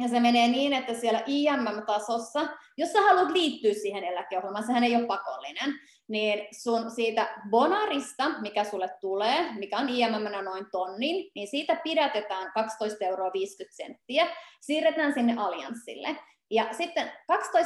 Ja 0.00 0.08
se 0.08 0.20
menee 0.20 0.48
niin, 0.48 0.72
että 0.72 0.94
siellä 0.94 1.22
IMM-tasossa, 1.26 2.48
jos 2.76 2.92
sä 2.92 3.00
haluat 3.00 3.30
liittyä 3.30 3.72
siihen 3.72 4.04
eläkeohjelmaan, 4.04 4.66
sehän 4.66 4.84
ei 4.84 4.96
ole 4.96 5.06
pakollinen, 5.06 5.74
niin 6.08 6.48
sun 6.62 6.90
siitä 6.90 7.38
bonarista, 7.50 8.28
mikä 8.40 8.64
sulle 8.64 8.88
tulee, 9.00 9.52
mikä 9.58 9.78
on 9.78 9.88
IMM 9.88 10.44
noin 10.44 10.66
tonnin, 10.72 11.30
niin 11.34 11.48
siitä 11.48 11.80
pidätetään 11.84 12.46
12,50 12.46 12.52
euroa 13.00 13.30
senttiä, 13.70 14.26
siirretään 14.60 15.14
sinne 15.14 15.34
allianssille. 15.38 16.16
Ja 16.50 16.68
sitten 16.72 17.06
12,50 17.06 17.12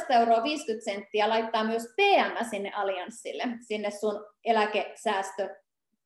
euroa 0.09 0.43
laittaa 1.27 1.63
myös 1.63 1.83
PM 1.95 2.45
sinne 2.49 2.71
allianssille, 2.73 3.43
sinne 3.67 3.91
sun 3.91 4.25
eläkesäästö 4.43 5.64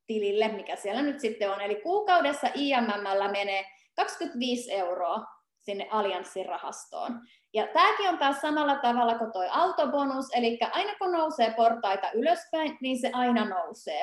tilille, 0.10 0.48
mikä 0.48 0.76
siellä 0.76 1.02
nyt 1.02 1.20
sitten 1.20 1.52
on. 1.52 1.62
Eli 1.62 1.76
kuukaudessa 1.76 2.48
IMMllä 2.56 3.32
menee 3.32 3.66
25 3.96 4.72
euroa 4.72 5.26
sinne 5.60 5.88
allianssirahastoon. 5.92 7.22
Ja 7.54 7.68
tämäkin 7.68 8.10
on 8.10 8.18
taas 8.18 8.42
samalla 8.42 8.76
tavalla 8.76 9.18
kuin 9.18 9.32
tuo 9.32 9.48
autobonus, 9.52 10.26
eli 10.36 10.60
aina 10.72 10.96
kun 10.96 11.12
nousee 11.12 11.54
portaita 11.58 12.12
ylöspäin, 12.12 12.78
niin 12.82 13.02
se 13.02 13.10
aina 13.14 13.46
nousee. 13.46 14.02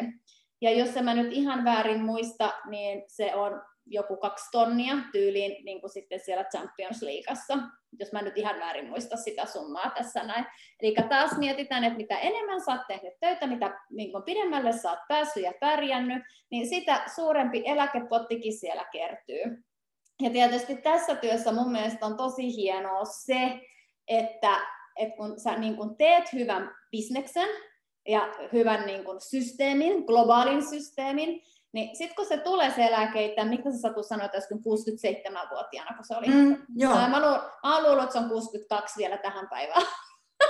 Ja 0.61 0.71
jos 0.71 0.95
mä 1.03 1.14
nyt 1.14 1.33
ihan 1.33 1.64
väärin 1.64 2.05
muista, 2.05 2.53
niin 2.69 3.03
se 3.07 3.35
on 3.35 3.62
joku 3.87 4.16
kaksi 4.16 4.51
tonnia 4.53 4.96
tyyliin 5.12 5.64
niin 5.64 5.81
kuin 5.81 5.90
sitten 5.90 6.20
siellä 6.20 6.44
Champions 6.44 7.03
Leagueassa, 7.03 7.59
jos 7.99 8.12
mä 8.12 8.22
nyt 8.22 8.38
ihan 8.38 8.61
väärin 8.61 8.88
muista 8.88 9.16
sitä 9.16 9.46
summaa 9.46 9.90
tässä 9.90 10.22
näin. 10.22 10.46
Eli 10.83 10.94
taas 11.09 11.38
mietitään, 11.38 11.85
että 11.85 11.96
mitä 11.96 12.18
enemmän 12.18 12.61
sä 12.61 12.72
oot 12.72 12.87
tehnyt 12.88 13.12
töitä, 13.20 13.46
mitä 13.46 13.81
niin 13.90 14.12
kuin 14.12 14.22
pidemmälle 14.22 14.72
sä 14.72 14.90
oot 14.90 14.99
päässyt 15.09 15.42
ja 15.42 15.53
pärjännyt, 15.61 16.22
niin 16.51 16.68
sitä 16.68 17.03
suurempi 17.14 17.62
eläkepottikin 17.66 18.59
siellä 18.59 18.85
kertyy. 18.92 19.64
Ja 20.22 20.31
tietysti 20.31 20.77
tässä 20.77 21.14
työssä 21.14 21.53
mun 21.53 21.72
mielestä 21.72 22.07
on 22.07 22.16
tosi 22.16 22.57
hienoa 22.57 23.05
se, 23.05 23.61
että, 24.09 24.57
että 24.96 25.16
kun 25.16 25.40
sä 25.40 25.57
niin 25.57 25.77
kun 25.77 25.96
teet 25.96 26.33
hyvän 26.33 26.75
bisneksen 26.90 27.49
ja 28.09 28.35
hyvän 28.53 28.87
niin 28.87 29.05
kun 29.05 29.20
systeemin, 29.20 30.05
globaalin 30.05 30.68
systeemin, 30.68 31.42
niin 31.77 31.97
sitten 31.97 32.17
kun 32.17 32.27
se 32.27 32.37
tulee 32.37 32.71
se 32.71 32.85
eläkeitä, 32.85 33.45
mitä 33.45 33.73
sä 33.73 33.79
Satu 33.79 34.03
sanoit 34.03 34.35
äsken 34.35 34.59
67-vuotiaana, 34.59 35.97
kun 35.97 36.05
se 36.05 36.17
oli? 36.17 36.27
Mm, 36.27 36.57
joo. 36.77 36.95
Mä, 36.95 37.21
luul, 37.21 37.39
mä 37.62 37.83
luulen, 37.83 38.05
että 38.05 38.12
se 38.12 38.19
on 38.19 38.29
62 38.29 38.99
vielä 38.99 39.19
tähän 39.19 39.49
päivään. 39.49 39.83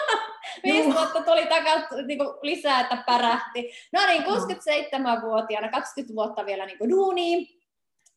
Viisi 0.65 0.95
vuotta 0.95 1.23
tuli 1.23 1.47
takaisin 1.47 2.07
niin 2.07 2.19
lisää, 2.43 2.81
että 2.81 3.05
pärähti. 3.07 3.71
No 3.93 4.07
niin, 4.07 4.23
67-vuotiaana, 4.23 5.69
20 5.69 6.15
vuotta 6.15 6.47
vielä 6.47 6.67
niin 6.67 6.91
duuniin. 6.91 7.47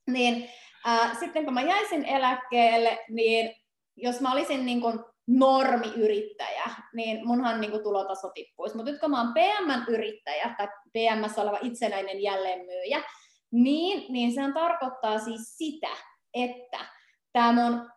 Niin 0.08 0.50
äh, 0.88 1.20
sitten 1.20 1.46
kun 1.46 1.54
mä 1.54 1.62
jäisin 1.62 2.06
eläkkeelle, 2.06 3.00
niin 3.10 3.56
jos 3.96 4.22
mä 4.22 4.32
olisin 4.32 4.66
niin 4.66 4.82
kuin 4.82 5.00
normiyrittäjä, 5.30 6.70
niin 6.94 7.28
munhan 7.28 7.62
niin 7.62 7.72
kuin 7.72 7.84
tulotaso 7.84 8.30
tippuisi. 8.30 8.76
Mutta 8.76 8.92
nyt 8.92 9.00
kun 9.00 9.12
mä 9.12 9.22
oon 9.22 9.34
PM-yrittäjä 9.34 10.56
tai 10.58 10.68
PMS 10.68 11.38
oleva 11.38 11.58
itsenäinen 11.62 12.22
jälleenmyyjä, 12.22 13.04
niin, 13.52 14.14
niin 14.14 14.34
se 14.34 14.42
tarkoittaa 14.54 15.20
siis 15.20 15.58
sitä, 15.58 15.90
että 16.34 16.86
tämä 17.34 17.52
mun 17.52 17.90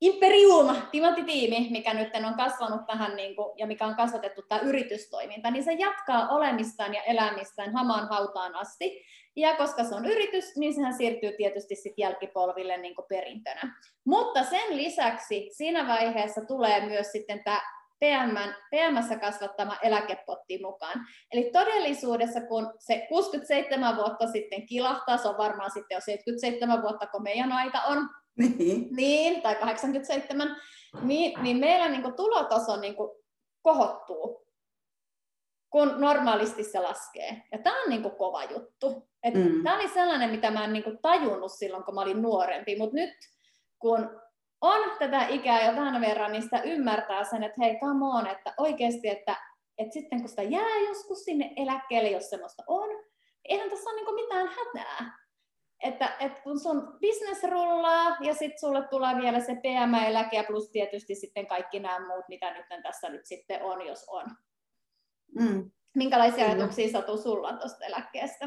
Imperium, 0.00 0.76
timanttitiimi, 0.90 1.68
mikä 1.70 1.94
nyt 1.94 2.08
on 2.26 2.34
kasvanut 2.34 2.86
tähän 2.86 3.16
niin 3.16 3.36
kuin, 3.36 3.58
ja 3.58 3.66
mikä 3.66 3.86
on 3.86 3.96
kasvatettu 3.96 4.42
tämä 4.42 4.60
yritystoiminta, 4.60 5.50
niin 5.50 5.64
se 5.64 5.72
jatkaa 5.72 6.28
olemistaan 6.28 6.94
ja 6.94 7.02
elämistään 7.02 7.72
hamaan 7.72 8.08
hautaan 8.08 8.54
asti. 8.54 9.04
Ja 9.36 9.56
koska 9.56 9.84
se 9.84 9.94
on 9.94 10.06
yritys, 10.06 10.56
niin 10.56 10.74
sehän 10.74 10.94
siirtyy 10.94 11.32
tietysti 11.32 11.74
sit 11.74 11.94
jälkipolville 11.96 12.76
niin 12.76 12.94
kuin 12.94 13.06
perintönä. 13.08 13.76
Mutta 14.04 14.44
sen 14.44 14.76
lisäksi 14.76 15.48
siinä 15.52 15.88
vaiheessa 15.88 16.40
tulee 16.44 16.86
myös 16.86 17.12
sitten 17.12 17.44
tämä 17.44 17.60
PM, 18.00 18.36
PMssä 18.70 19.16
kasvattama 19.16 19.76
eläkepotti 19.82 20.58
mukaan. 20.62 21.00
Eli 21.32 21.50
todellisuudessa, 21.52 22.40
kun 22.40 22.72
se 22.78 23.06
67 23.08 23.96
vuotta 23.96 24.26
sitten 24.26 24.66
kilahtaa, 24.66 25.16
se 25.16 25.28
on 25.28 25.38
varmaan 25.38 25.70
sitten 25.70 25.96
jo 25.96 26.00
77 26.00 26.82
vuotta, 26.82 27.06
kun 27.06 27.22
meidän 27.22 27.52
aika 27.52 27.78
on, 27.78 28.08
niin, 28.58 28.88
niin 28.96 29.42
tai 29.42 29.56
87, 29.56 30.56
niin, 31.02 31.42
niin 31.42 31.56
meillä 31.56 31.88
niin 31.88 32.14
tulotaso 32.16 32.76
niin 32.76 32.94
kohottuu, 33.62 34.46
kun 35.70 36.00
normaalisti 36.00 36.64
se 36.64 36.80
laskee. 36.80 37.42
Ja 37.52 37.58
tämä 37.58 37.82
on 37.82 37.88
niin 37.88 38.10
kova 38.18 38.44
juttu. 38.44 39.08
Et 39.22 39.34
mm. 39.34 39.62
Tämä 39.62 39.76
oli 39.76 39.88
sellainen, 39.88 40.30
mitä 40.30 40.50
mä 40.50 40.64
en 40.64 40.72
niin 40.72 40.98
tajunnut 41.02 41.52
silloin, 41.52 41.84
kun 41.84 41.94
mä 41.94 42.00
olin 42.00 42.22
nuorempi, 42.22 42.76
mutta 42.76 42.96
nyt 42.96 43.14
kun 43.78 44.20
on 44.60 44.90
tätä 44.98 45.26
ikää 45.26 45.66
jo 45.66 45.76
vähän 45.76 46.00
verran, 46.00 46.32
niin 46.32 46.42
sitä 46.42 46.62
ymmärtää 46.62 47.24
sen, 47.24 47.42
että 47.42 47.60
hei, 47.62 47.78
come 47.80 48.06
on, 48.06 48.26
että 48.26 48.54
oikeasti, 48.58 49.08
että, 49.08 49.36
että 49.78 49.92
sitten 49.92 50.20
kun 50.20 50.28
sitä 50.28 50.42
jää 50.42 50.78
joskus 50.88 51.24
sinne 51.24 51.52
eläkkeelle, 51.56 52.10
jos 52.10 52.30
semmoista 52.30 52.62
on, 52.66 52.88
niin 52.88 53.04
eihän 53.44 53.70
tässä 53.70 53.90
ole 53.90 54.00
niin 54.00 54.14
mitään 54.14 54.46
hätää. 54.46 55.19
Että, 55.82 56.16
että 56.20 56.40
kun 56.42 56.60
sun 56.60 56.98
business 57.00 57.42
rullaa 57.50 58.16
ja 58.20 58.34
sitten 58.34 58.60
sulle 58.60 58.88
tulee 58.90 59.16
vielä 59.16 59.40
se 59.40 59.54
PM-eläke 59.54 60.36
ja 60.36 60.44
plus 60.44 60.70
tietysti 60.70 61.14
sitten 61.14 61.46
kaikki 61.46 61.80
nämä 61.80 62.06
muut, 62.06 62.24
mitä 62.28 62.54
nyt 62.54 62.82
tässä 62.82 63.08
nyt 63.08 63.26
sitten 63.26 63.62
on, 63.62 63.86
jos 63.86 64.04
on. 64.08 64.26
Mm. 65.40 65.70
Minkälaisia 65.96 66.44
Kyllä. 66.44 66.50
ajatuksia 66.50 66.92
Satu 66.92 67.16
sulla 67.16 67.52
tuosta 67.52 67.84
eläkkeestä? 67.84 68.46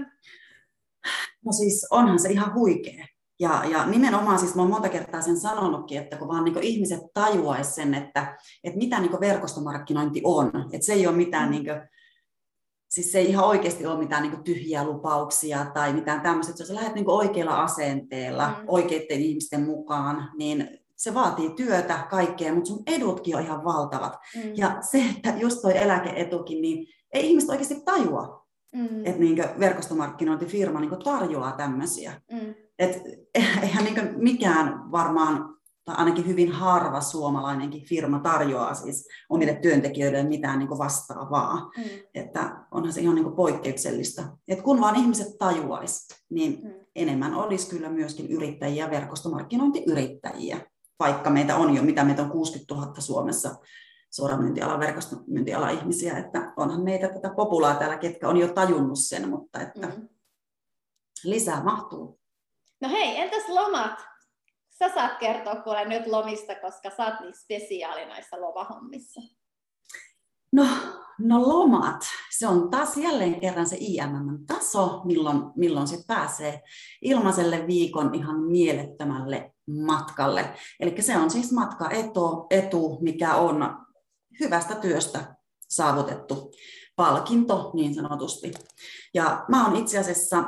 No 1.46 1.52
siis 1.52 1.88
onhan 1.92 2.20
se 2.20 2.30
ihan 2.30 2.54
huikea. 2.54 3.06
Ja, 3.40 3.64
ja 3.72 3.86
nimenomaan 3.86 4.40
siis 4.40 4.56
mä 4.56 4.62
oon 4.62 4.72
monta 4.72 4.90
kertaa 4.90 5.22
sen 5.22 5.38
sanonutkin, 5.38 6.02
että 6.02 6.18
kun 6.18 6.28
vaan 6.28 6.44
niin 6.44 6.64
ihmiset 6.64 7.02
tajuaisi 7.14 7.72
sen, 7.72 7.94
että, 7.94 8.38
että 8.64 8.78
mitä 8.78 9.00
niin 9.00 9.20
verkostomarkkinointi 9.20 10.22
on. 10.24 10.52
Että 10.74 10.86
se 10.86 10.94
ei 10.94 11.08
ole 11.08 11.16
mitään, 11.16 11.46
mm. 11.46 11.52
niin 11.52 11.66
kuin, 11.66 11.82
siis 12.94 13.12
se 13.12 13.20
ei 13.20 13.30
ihan 13.30 13.46
oikeasti 13.46 13.86
ole 13.86 14.00
mitään 14.00 14.24
niin 14.24 14.44
tyhjiä 14.44 14.84
lupauksia 14.84 15.66
tai 15.74 15.94
mitään 15.94 16.22
tämmöistä. 16.22 16.54
Jos 16.60 16.68
sä 16.68 16.76
lähdet 16.76 16.96
niin 16.96 17.10
oikealla 17.10 17.64
asenteella 17.64 18.48
mm. 18.48 18.66
oikeiden 18.68 19.20
ihmisten 19.20 19.66
mukaan, 19.66 20.32
niin 20.38 20.80
se 20.96 21.14
vaatii 21.14 21.50
työtä, 21.50 22.08
kaikkea, 22.10 22.54
mutta 22.54 22.68
sun 22.68 22.84
edutkin 22.88 23.36
on 23.36 23.42
ihan 23.42 23.64
valtavat. 23.64 24.14
Mm. 24.36 24.52
Ja 24.56 24.78
se, 24.82 25.04
että 25.18 25.34
just 25.38 25.62
toi 25.62 25.78
eläkeetukin, 25.78 26.62
niin 26.62 26.88
ei 27.14 27.30
ihmiset 27.30 27.50
oikeasti 27.50 27.82
tajua, 27.86 28.46
mm. 28.76 29.06
että 29.06 29.20
niin 29.20 29.44
verkostomarkkinointifirma 29.60 30.80
niin 30.80 31.04
tarjoaa 31.04 31.52
tämmöisiä. 31.52 32.22
Mm. 32.32 32.56
Et, 32.80 33.02
eihän 33.62 33.84
niin 33.84 34.14
mikään 34.16 34.92
varmaan, 34.92 35.58
tai 35.86 35.96
ainakin 35.96 36.28
hyvin 36.28 36.52
harva 36.52 37.02
suomalainenkin 37.02 37.86
firma 37.86 38.20
tarjoaa 38.20 38.74
siis 38.74 39.08
omille 39.30 39.54
työntekijöille 39.54 40.24
mitään 40.24 40.60
niin 40.60 40.70
vastaavaa. 40.70 41.56
Mm. 41.78 41.84
Että 42.14 42.66
onhan 42.72 42.94
se 42.94 43.02
ihan 43.02 43.16
niin 43.16 43.36
poikkeuksellista. 43.36 44.38
Et 44.48 44.62
kun 44.62 44.82
vaan 44.82 44.96
ihmiset 44.96 45.38
tajuaisi, 45.40 46.16
niin 46.30 46.60
mm. 46.64 46.74
enemmän 46.96 47.36
olisi 47.36 47.70
kyllä 47.70 47.90
myöskin 47.90 48.28
yrittäjiä, 48.28 48.90
verkostomarkkinointiyrittäjiä 48.90 50.62
vaikka 51.00 51.30
meitä 51.30 51.56
on 51.56 51.76
jo, 51.76 51.84
mitä 51.84 52.04
meitä 52.04 52.22
on 52.22 52.30
60 52.30 52.76
000 52.76 52.94
Suomessa 53.00 53.56
suoramyyntialan, 54.12 54.80
verkostomyyntialan 54.80 55.74
ihmisiä, 55.74 56.18
että 56.18 56.54
onhan 56.58 56.84
meitä 56.84 57.10
tätä 57.10 57.30
populaa 57.36 57.76
täällä, 57.76 57.98
ketkä 57.98 58.30
on 58.30 58.38
jo 58.38 58.48
tajunnut 58.48 59.00
sen, 59.00 59.30
mutta 59.30 59.62
että 59.62 59.88
mm. 59.88 60.10
lisää 61.24 61.64
mahtuu. 61.64 62.20
No 62.82 62.90
hei, 62.90 63.18
entäs 63.18 63.50
lomat? 63.50 64.13
Sä 64.80 64.90
saat 64.94 65.20
kertoa 65.20 65.56
kuule 65.56 65.86
nyt 65.86 66.08
lomista, 66.08 66.56
koska 66.56 66.90
sä 66.90 67.06
oot 67.06 67.20
niin 67.20 67.34
spesiaali 67.44 68.06
näissä 68.06 68.42
lomahommissa. 68.42 69.22
No, 70.52 70.66
no 71.20 71.42
lomat, 71.42 72.02
se 72.38 72.48
on 72.48 72.70
taas 72.70 72.98
jälleen 72.98 73.40
kerran 73.40 73.68
se 73.68 73.78
IMM-taso, 73.80 75.02
milloin, 75.06 75.42
milloin 75.56 75.88
se 75.88 75.98
pääsee 76.08 76.62
ilmaiselle 77.02 77.68
viikon 77.68 78.16
ihan 78.16 78.44
mielettömälle 78.44 79.54
matkalle. 79.86 80.54
Eli 80.80 81.02
se 81.02 81.18
on 81.18 81.30
siis 81.30 81.52
matka 81.52 81.90
etu, 81.90 82.48
etu, 82.50 82.98
mikä 83.02 83.36
on 83.36 83.78
hyvästä 84.40 84.76
työstä 84.76 85.36
saavutettu 85.70 86.52
palkinto 86.96 87.72
niin 87.74 87.96
sanotusti. 87.96 88.52
Ja 89.14 89.46
mä 89.48 89.68
oon 89.68 89.76
itse 89.76 90.00
asiassa 90.00 90.44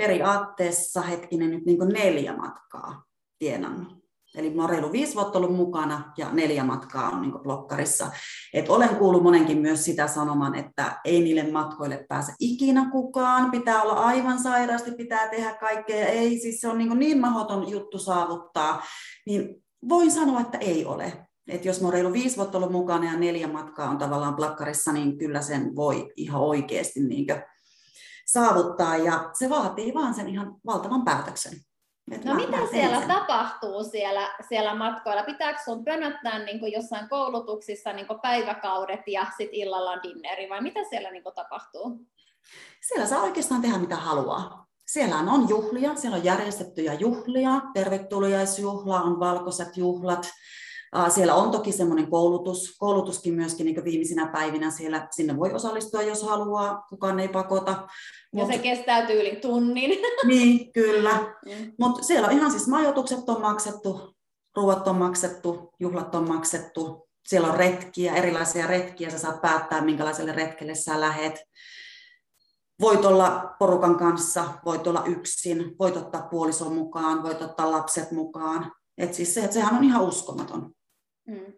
periaatteessa 0.00 1.00
hetkinen 1.00 1.50
nyt 1.50 1.66
niin 1.66 1.88
neljä 1.92 2.36
matkaa 2.36 3.04
tienannut. 3.38 4.00
Eli 4.34 4.50
mä 4.50 4.62
oon 4.62 4.70
reilu 4.70 4.92
viisi 4.92 5.14
vuotta 5.14 5.38
ollut 5.38 5.56
mukana 5.56 6.12
ja 6.16 6.32
neljä 6.32 6.64
matkaa 6.64 7.10
on 7.10 7.22
niin 7.22 7.32
blokkarissa. 7.32 8.10
Et 8.54 8.68
olen 8.68 8.96
kuullut 8.96 9.22
monenkin 9.22 9.58
myös 9.58 9.84
sitä 9.84 10.06
sanoman, 10.06 10.54
että 10.54 11.00
ei 11.04 11.20
niille 11.20 11.50
matkoille 11.50 12.04
pääse 12.08 12.32
ikinä 12.40 12.88
kukaan, 12.92 13.50
pitää 13.50 13.82
olla 13.82 13.92
aivan 13.92 14.38
sairaasti, 14.38 14.90
pitää 14.90 15.28
tehdä 15.28 15.54
kaikkea. 15.54 16.06
Ei, 16.06 16.38
siis 16.38 16.60
se 16.60 16.68
on 16.68 16.78
niin, 16.78 16.98
niin 16.98 17.20
mahdoton 17.20 17.70
juttu 17.70 17.98
saavuttaa. 17.98 18.82
Niin 19.26 19.64
voin 19.88 20.10
sanoa, 20.10 20.40
että 20.40 20.58
ei 20.58 20.84
ole. 20.84 21.26
Et 21.48 21.64
jos 21.64 21.80
mä 21.80 21.86
oon 21.86 21.92
reilu 21.92 22.12
viisi 22.12 22.36
vuotta 22.36 22.58
ollut 22.58 22.72
mukana 22.72 23.12
ja 23.12 23.18
neljä 23.18 23.48
matkaa 23.48 23.90
on 23.90 23.98
tavallaan 23.98 24.36
plakkarissa, 24.36 24.92
niin 24.92 25.18
kyllä 25.18 25.42
sen 25.42 25.76
voi 25.76 26.12
ihan 26.16 26.40
oikeasti 26.40 27.00
niin 27.00 27.26
saavuttaa. 28.32 28.96
Ja 28.96 29.30
se 29.32 29.50
vaatii 29.50 29.94
vaan 29.94 30.14
sen 30.14 30.28
ihan 30.28 30.56
valtavan 30.66 31.04
päätöksen. 31.04 31.52
Et 32.10 32.24
no 32.24 32.34
mitä 32.34 32.58
siellä 32.70 32.98
sen. 32.98 33.08
tapahtuu 33.08 33.84
siellä, 33.84 34.36
siellä 34.48 34.74
matkoilla? 34.74 35.22
Pitääkö 35.22 35.58
sun 35.64 35.84
pönöttää 35.84 36.38
niin 36.38 36.72
jossain 36.72 37.08
koulutuksissa 37.08 37.92
niin 37.92 38.06
päiväkaudet 38.22 39.00
ja 39.06 39.26
sitten 39.38 39.60
illalla 39.60 39.90
on 39.90 40.02
dinneri 40.02 40.48
vai 40.48 40.60
mitä 40.60 40.80
siellä 40.90 41.10
niin 41.10 41.24
tapahtuu? 41.34 42.06
Siellä 42.88 43.06
saa 43.06 43.22
oikeastaan 43.22 43.62
tehdä 43.62 43.78
mitä 43.78 43.96
haluaa. 43.96 44.66
Siellä 44.86 45.16
on 45.16 45.48
juhlia, 45.48 45.94
siellä 45.94 46.16
on 46.16 46.24
järjestettyjä 46.24 46.94
juhlia, 46.94 47.60
tervetuliaisjuhla, 47.74 49.02
on 49.02 49.20
valkoiset 49.20 49.76
juhlat, 49.76 50.30
siellä 51.08 51.34
on 51.34 51.50
toki 51.50 51.72
semmoinen 51.72 52.10
koulutus, 52.10 52.76
koulutuskin 52.78 53.34
myöskin 53.34 53.66
niin 53.66 53.84
viimeisinä 53.84 54.26
päivinä 54.26 54.70
siellä, 54.70 55.08
sinne 55.10 55.36
voi 55.36 55.52
osallistua, 55.52 56.02
jos 56.02 56.22
haluaa, 56.22 56.86
kukaan 56.88 57.20
ei 57.20 57.28
pakota. 57.28 57.70
Ja 57.70 57.86
Mut, 58.32 58.52
se 58.52 58.58
kestää 58.58 59.06
tyyli 59.06 59.36
tunnin. 59.36 59.90
Niin, 60.26 60.72
kyllä. 60.72 61.34
Mm. 61.46 61.72
Mutta 61.78 62.02
siellä 62.02 62.28
on 62.28 62.34
ihan 62.34 62.50
siis 62.50 62.68
majoitukset 62.68 63.28
on 63.28 63.40
maksettu, 63.40 64.14
ruuat 64.56 64.88
on 64.88 64.96
maksettu, 64.96 65.72
juhlat 65.80 66.14
on 66.14 66.28
maksettu, 66.28 67.08
siellä 67.28 67.48
on 67.48 67.58
retkiä, 67.58 68.14
erilaisia 68.14 68.66
retkiä, 68.66 69.10
sä 69.10 69.18
saat 69.18 69.40
päättää, 69.40 69.84
minkälaiselle 69.84 70.32
retkelle 70.32 70.74
sä 70.74 71.00
lähet. 71.00 71.40
voit 72.80 73.04
olla 73.04 73.54
porukan 73.58 73.98
kanssa, 73.98 74.44
voit 74.64 74.86
olla 74.86 75.04
yksin, 75.06 75.76
voit 75.78 75.96
ottaa 75.96 76.28
puolison 76.30 76.74
mukaan, 76.74 77.22
voit 77.22 77.42
ottaa 77.42 77.70
lapset 77.70 78.10
mukaan. 78.10 78.72
Et 78.98 79.14
siis 79.14 79.34
se, 79.34 79.40
että 79.40 79.54
sehän 79.54 79.76
on 79.76 79.84
ihan 79.84 80.02
uskomaton. 80.02 80.74
Mm. 81.30 81.52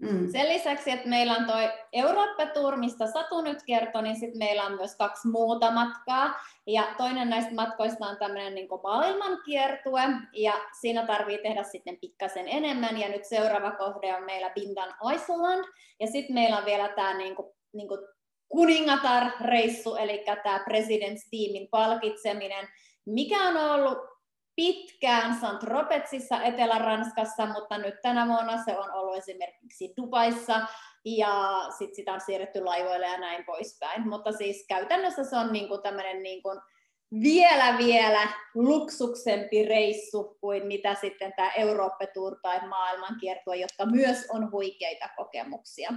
Mm. 0.00 0.32
Sen 0.32 0.48
lisäksi, 0.48 0.90
että 0.90 1.08
meillä 1.08 1.32
on 1.32 1.44
tuo 1.44 1.54
Eurooppa-tour, 1.92 2.76
mistä 2.76 3.06
Satu 3.06 3.40
nyt 3.40 3.58
kertoi, 3.66 4.02
niin 4.02 4.16
sitten 4.16 4.38
meillä 4.38 4.64
on 4.64 4.72
myös 4.72 4.96
kaksi 4.96 5.28
muuta 5.28 5.70
matkaa. 5.70 6.34
Ja 6.66 6.82
toinen 6.98 7.30
näistä 7.30 7.54
matkoista 7.54 8.06
on 8.06 8.16
tämmöinen 8.16 8.54
niin 8.54 8.68
maailmankiertue, 8.82 10.02
ja 10.32 10.52
siinä 10.80 11.06
tarvii 11.06 11.38
tehdä 11.38 11.62
sitten 11.62 11.96
pikkasen 12.00 12.48
enemmän. 12.48 12.98
Ja 12.98 13.08
nyt 13.08 13.24
seuraava 13.24 13.70
kohde 13.70 14.14
on 14.14 14.24
meillä 14.24 14.50
Bintan 14.50 14.94
Iceland, 15.14 15.64
ja 16.00 16.06
sitten 16.06 16.34
meillä 16.34 16.58
on 16.58 16.64
vielä 16.64 16.88
tämä 16.88 17.18
niin 17.18 17.36
kuin, 17.36 17.52
niin 17.72 17.88
kuin 17.88 18.00
kuningatar-reissu, 18.48 19.96
eli 19.96 20.24
tämä 20.42 20.58
President's 20.58 21.28
Teamin 21.30 21.68
palkitseminen, 21.70 22.68
mikä 23.06 23.48
on 23.48 23.56
ollut 23.56 24.13
pitkään 24.56 25.34
St. 25.34 25.58
Tropezissa 25.60 26.42
Etelä-Ranskassa, 26.42 27.46
mutta 27.46 27.78
nyt 27.78 27.94
tänä 28.02 28.28
vuonna 28.28 28.64
se 28.64 28.78
on 28.78 28.92
ollut 28.92 29.16
esimerkiksi 29.16 29.92
Dubaissa 29.96 30.60
ja 31.04 31.66
sitten 31.78 31.96
sitä 31.96 32.12
on 32.12 32.20
siirretty 32.20 32.64
laivoille 32.64 33.06
ja 33.06 33.18
näin 33.18 33.44
poispäin. 33.44 34.08
Mutta 34.08 34.32
siis 34.32 34.66
käytännössä 34.68 35.24
se 35.24 35.36
on 35.36 35.52
niinku 35.52 35.78
tämmöinen 35.78 36.22
niinku 36.22 36.48
vielä 37.22 37.78
vielä 37.78 38.28
luksuksempi 38.54 39.64
reissu 39.64 40.36
kuin 40.40 40.66
mitä 40.66 40.94
sitten 40.94 41.32
tämä 41.36 41.50
Eurooppa 41.50 42.04
tai 42.42 42.68
maailmankiertue, 42.68 43.56
jotka 43.56 43.86
myös 43.86 44.26
on 44.30 44.50
huikeita 44.52 45.08
kokemuksia. 45.16 45.92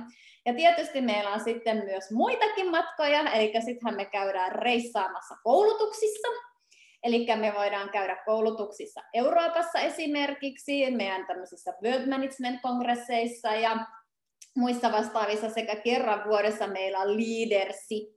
Ja 0.46 0.54
tietysti 0.54 1.02
meillä 1.02 1.30
on 1.30 1.40
sitten 1.40 1.78
myös 1.86 2.12
muitakin 2.12 2.72
matkoja, 2.72 3.32
eli 3.32 3.54
sittenhän 3.66 3.96
me 3.96 4.06
käydään 4.06 4.52
reissaamassa 4.52 5.36
koulutuksissa, 5.44 6.28
Eli 7.08 7.26
me 7.36 7.54
voidaan 7.54 7.90
käydä 7.90 8.18
koulutuksissa 8.26 9.02
Euroopassa 9.14 9.80
esimerkiksi, 9.80 10.92
meidän 10.92 11.28
tämmöisissä 11.28 11.74
World 11.84 12.08
Management-kongresseissa 12.08 13.52
ja 13.56 13.86
muissa 14.56 14.92
vastaavissa 14.92 15.50
sekä 15.50 15.76
kerran 15.76 16.24
vuodessa 16.28 16.68
meillä 16.68 17.00
on 17.00 17.18
leadership, 17.18 18.10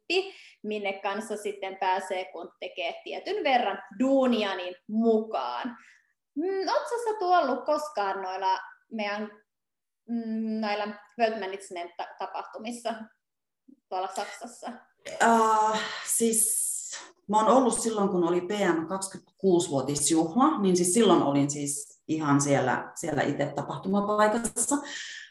minne 0.62 0.92
kanssa 0.92 1.37
sitten 1.37 1.76
pääsee, 1.76 2.24
kun 2.33 2.53
tekee 2.61 3.00
tietyn 3.05 3.44
verran 3.44 3.83
duunia 4.00 4.55
niin 4.55 4.74
mukaan. 4.88 5.76
Mm, 6.35 6.68
Oletko 6.68 7.18
tuollut 7.18 7.64
koskaan 7.64 8.22
noilla 8.22 8.59
meidän 8.92 9.22
mm, 10.09 10.61
noilla 10.61 10.87
World 11.18 11.40
Management-tapahtumissa 11.40 12.94
tuolla 13.88 14.09
Saksassa? 14.09 14.72
Uh, 15.24 15.79
siis 16.07 16.69
Mä 17.29 17.37
oon 17.37 17.57
ollut 17.57 17.81
silloin, 17.81 18.09
kun 18.09 18.29
oli 18.29 18.40
PM 18.40 18.87
26-vuotisjuhla, 18.87 20.59
niin 20.61 20.76
siis 20.76 20.94
silloin 20.94 21.22
olin 21.22 21.50
siis 21.50 22.03
ihan 22.09 22.40
siellä, 22.40 22.92
siellä 22.94 23.22
itse 23.22 23.53
tapahtumapaikassa. 23.57 24.76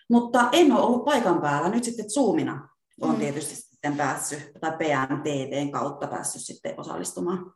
Mutta 0.10 0.50
en 0.52 0.72
ole 0.72 0.82
ollut 0.82 1.06
paikan 1.06 1.42
päällä. 1.42 1.70
Nyt 1.70 1.84
sitten 1.84 2.10
Zoomina 2.10 2.70
on 3.02 3.10
mm. 3.10 3.20
tietysti 3.20 3.56
sitten 3.56 3.98
päässyt, 3.98 4.52
tai 4.60 4.72
PMTVn 4.72 5.72
kautta 5.72 6.08
päässyt 6.08 6.42
sitten 6.42 6.80
osallistumaan. 6.80 7.54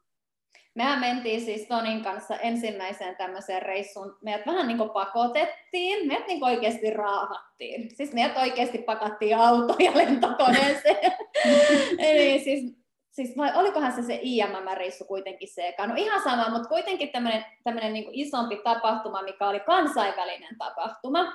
Mehän 0.76 1.00
mentiin 1.00 1.42
siis 1.42 1.68
Tonin 1.68 2.04
kanssa 2.04 2.36
ensimmäiseen 2.36 3.16
tämmöiseen 3.16 3.62
reissuun. 3.62 4.18
Meidät 4.22 4.46
vähän 4.46 4.68
niin 4.68 4.90
pakotettiin, 4.94 6.08
meidät 6.08 6.28
niin 6.28 6.44
oikeasti 6.44 6.90
raahattiin. 6.90 7.96
Siis 7.96 8.14
meidät 8.14 8.38
oikeasti 8.38 8.78
pakattiin 8.78 9.38
autoja 9.38 9.92
lentokoneeseen. 9.96 11.12
Eli 12.00 12.44
siis 12.44 12.83
siis 13.14 13.38
vai 13.38 13.52
olikohan 13.56 13.92
se 13.92 14.02
se 14.02 14.20
IMM-reissu 14.22 15.06
kuitenkin 15.06 15.48
se 15.48 15.68
eka? 15.68 15.88
No 15.88 15.94
ihan 15.98 16.24
sama, 16.24 16.50
mutta 16.50 16.70
kuitenkin 16.70 17.10
tämmöinen, 17.10 17.94
niin 17.94 18.06
isompi 18.12 18.60
tapahtuma, 18.64 19.22
mikä 19.22 19.50
oli 19.50 19.60
kansainvälinen 19.60 20.58
tapahtuma, 20.58 21.34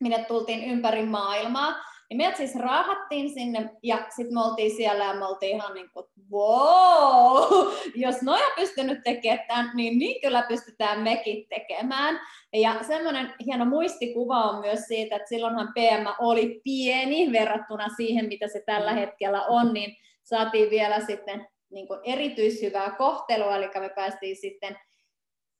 minne 0.00 0.24
tultiin 0.24 0.64
ympäri 0.64 1.02
maailmaa. 1.02 1.96
Ja 2.10 2.16
meidät 2.16 2.36
siis 2.36 2.56
raahattiin 2.56 3.34
sinne 3.34 3.70
ja 3.82 4.06
sitten 4.16 4.34
me 4.34 4.44
oltiin 4.44 4.76
siellä 4.76 5.04
ja 5.04 5.14
me 5.14 5.24
oltiin 5.26 5.56
ihan 5.56 5.74
niin 5.74 5.90
kuin, 5.90 6.06
wow, 6.32 7.72
jos 8.04 8.22
noja 8.22 8.46
pystynyt 8.56 8.98
tekemään 9.04 9.46
tämän, 9.48 9.70
niin 9.74 9.98
niin 9.98 10.20
kyllä 10.20 10.42
pystytään 10.48 11.00
mekin 11.02 11.48
tekemään. 11.48 12.20
Ja 12.52 12.74
semmoinen 12.86 13.34
hieno 13.46 13.64
muistikuva 13.64 14.44
on 14.44 14.60
myös 14.60 14.80
siitä, 14.80 15.16
että 15.16 15.28
silloinhan 15.28 15.72
PM 15.74 16.06
oli 16.18 16.60
pieni 16.64 17.32
verrattuna 17.32 17.88
siihen, 17.96 18.28
mitä 18.28 18.48
se 18.48 18.62
tällä 18.66 18.92
hetkellä 18.92 19.42
on, 19.42 19.74
niin 19.74 19.96
saatiin 20.26 20.70
vielä 20.70 21.00
sitten 21.00 21.48
niin 21.70 21.86
kuin 21.86 22.00
erityishyvää 22.04 22.90
kohtelua, 22.90 23.56
eli 23.56 23.70
me 23.80 23.88
päästiin 23.88 24.36
sitten 24.36 24.78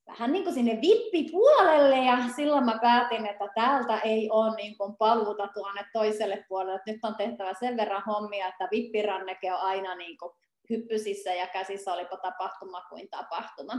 vähän 0.07 0.33
niin 0.33 0.45
kuin 0.45 0.55
sinne 0.55 0.79
vippipuolelle 0.83 1.97
ja 1.97 2.19
silloin 2.37 2.65
mä 2.65 2.79
päätin, 2.83 3.27
että 3.27 3.49
täältä 3.55 3.99
ei 3.99 4.31
ole 4.31 4.57
niin 4.57 4.79
kuin 4.79 4.97
paluuta 4.97 5.49
tuonne 5.55 5.85
toiselle 5.93 6.45
puolelle, 6.49 6.81
nyt 6.87 7.05
on 7.05 7.15
tehtävä 7.15 7.55
sen 7.61 7.77
verran 7.77 8.03
hommia, 8.07 8.49
että 8.49 8.69
vippiranneke 8.71 9.53
on 9.53 9.61
aina 9.61 9.95
niin 9.95 10.19
kuin 10.19 10.33
hyppysissä 10.71 11.35
ja 11.35 11.47
käsissä, 11.47 11.93
olipa 11.93 12.17
tapahtuma 12.17 12.81
kuin 12.89 13.09
tapahtuma. 13.11 13.73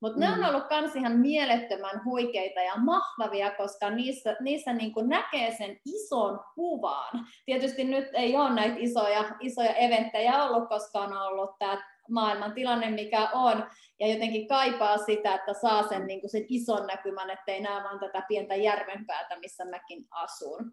Mutta 0.00 0.18
mm. 0.18 0.20
ne 0.20 0.32
on 0.32 0.38
mm. 0.38 0.44
ollut 0.44 0.64
myös 0.80 0.96
ihan 0.96 1.18
mielettömän 1.18 2.04
huikeita 2.04 2.60
ja 2.60 2.76
mahtavia, 2.76 3.50
koska 3.50 3.90
niissä, 3.90 4.36
niissä 4.40 4.72
niin 4.72 4.92
kuin 4.92 5.08
näkee 5.08 5.54
sen 5.58 5.80
ison 5.86 6.40
kuvan. 6.54 7.26
Tietysti 7.44 7.84
nyt 7.84 8.08
ei 8.12 8.36
ole 8.36 8.54
näitä 8.54 8.76
isoja, 8.78 9.24
isoja 9.40 9.74
eventtejä 9.74 10.44
ollut, 10.44 10.68
koska 10.68 10.98
on 10.98 11.12
ollut 11.12 11.50
tämä 11.58 11.82
maailman 12.10 12.52
tilanne, 12.52 12.90
mikä 12.90 13.28
on, 13.30 13.66
ja 14.00 14.08
jotenkin 14.08 14.48
kaipaa 14.48 14.98
sitä, 14.98 15.34
että 15.34 15.54
saa 15.54 15.88
sen, 15.88 16.06
niin 16.06 16.20
kuin 16.20 16.30
sen 16.30 16.44
ison 16.48 16.86
näkymän, 16.86 17.30
ettei 17.30 17.60
näe 17.60 17.82
vaan 17.84 18.00
tätä 18.00 18.22
pientä 18.28 18.54
järvenpäätä, 18.54 19.38
missä 19.38 19.64
mäkin 19.64 20.06
asun. 20.10 20.72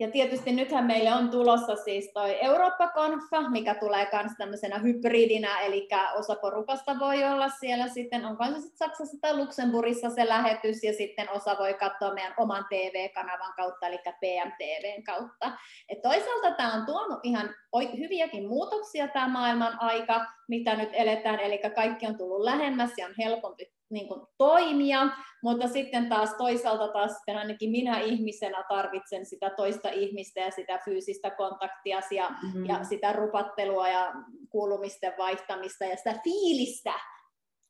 Ja 0.00 0.10
tietysti 0.10 0.52
nythän 0.52 0.86
meille 0.86 1.14
on 1.14 1.30
tulossa 1.30 1.76
siis 1.76 2.10
toi 2.14 2.44
Eurooppa-konfa, 2.44 3.50
mikä 3.50 3.74
tulee 3.74 4.08
myös 4.12 4.32
tämmöisenä 4.38 4.78
hybridinä, 4.78 5.60
eli 5.60 5.88
osa 6.18 6.34
porukasta 6.34 6.98
voi 6.98 7.24
olla 7.24 7.48
siellä 7.48 7.88
sitten, 7.88 8.24
onko 8.24 8.44
se 8.44 8.60
sitten 8.60 8.78
Saksassa 8.78 9.16
tai 9.20 9.36
Luxemburgissa 9.36 10.10
se 10.10 10.28
lähetys, 10.28 10.82
ja 10.84 10.92
sitten 10.92 11.30
osa 11.30 11.56
voi 11.58 11.74
katsoa 11.74 12.14
meidän 12.14 12.34
oman 12.36 12.66
TV-kanavan 12.68 13.52
kautta, 13.56 13.86
eli 13.86 13.98
PMTVn 13.98 15.02
kautta. 15.02 15.52
Et 15.88 16.02
toisaalta 16.02 16.50
tämä 16.50 16.74
on 16.74 16.86
tuonut 16.86 17.18
ihan 17.22 17.54
hyviäkin 17.98 18.48
muutoksia 18.48 19.08
tämä 19.08 19.28
maailman 19.28 19.80
aika, 19.80 20.26
mitä 20.48 20.74
nyt 20.76 20.90
eletään, 20.92 21.40
eli 21.40 21.60
kaikki 21.74 22.06
on 22.06 22.18
tullut 22.18 22.44
lähemmäs 22.44 22.90
ja 22.96 23.06
on 23.06 23.14
helpompi 23.18 23.79
niin 23.90 24.08
kuin 24.08 24.26
toimia, 24.38 25.08
mutta 25.42 25.68
sitten 25.68 26.08
taas 26.08 26.34
toisaalta 26.34 26.88
taas 26.88 27.12
sitten 27.12 27.36
ainakin 27.36 27.70
minä 27.70 28.00
ihmisenä 28.00 28.64
tarvitsen 28.68 29.26
sitä 29.26 29.50
toista 29.50 29.88
ihmistä 29.90 30.40
ja 30.40 30.50
sitä 30.50 30.78
fyysistä 30.84 31.30
kontaktia 31.30 32.00
ja, 32.10 32.30
mm-hmm. 32.30 32.66
ja 32.66 32.84
sitä 32.84 33.12
rupattelua 33.12 33.88
ja 33.88 34.12
kuulumisten 34.50 35.12
vaihtamista 35.18 35.84
ja 35.84 35.96
sitä 35.96 36.20
fiilistä. 36.24 36.94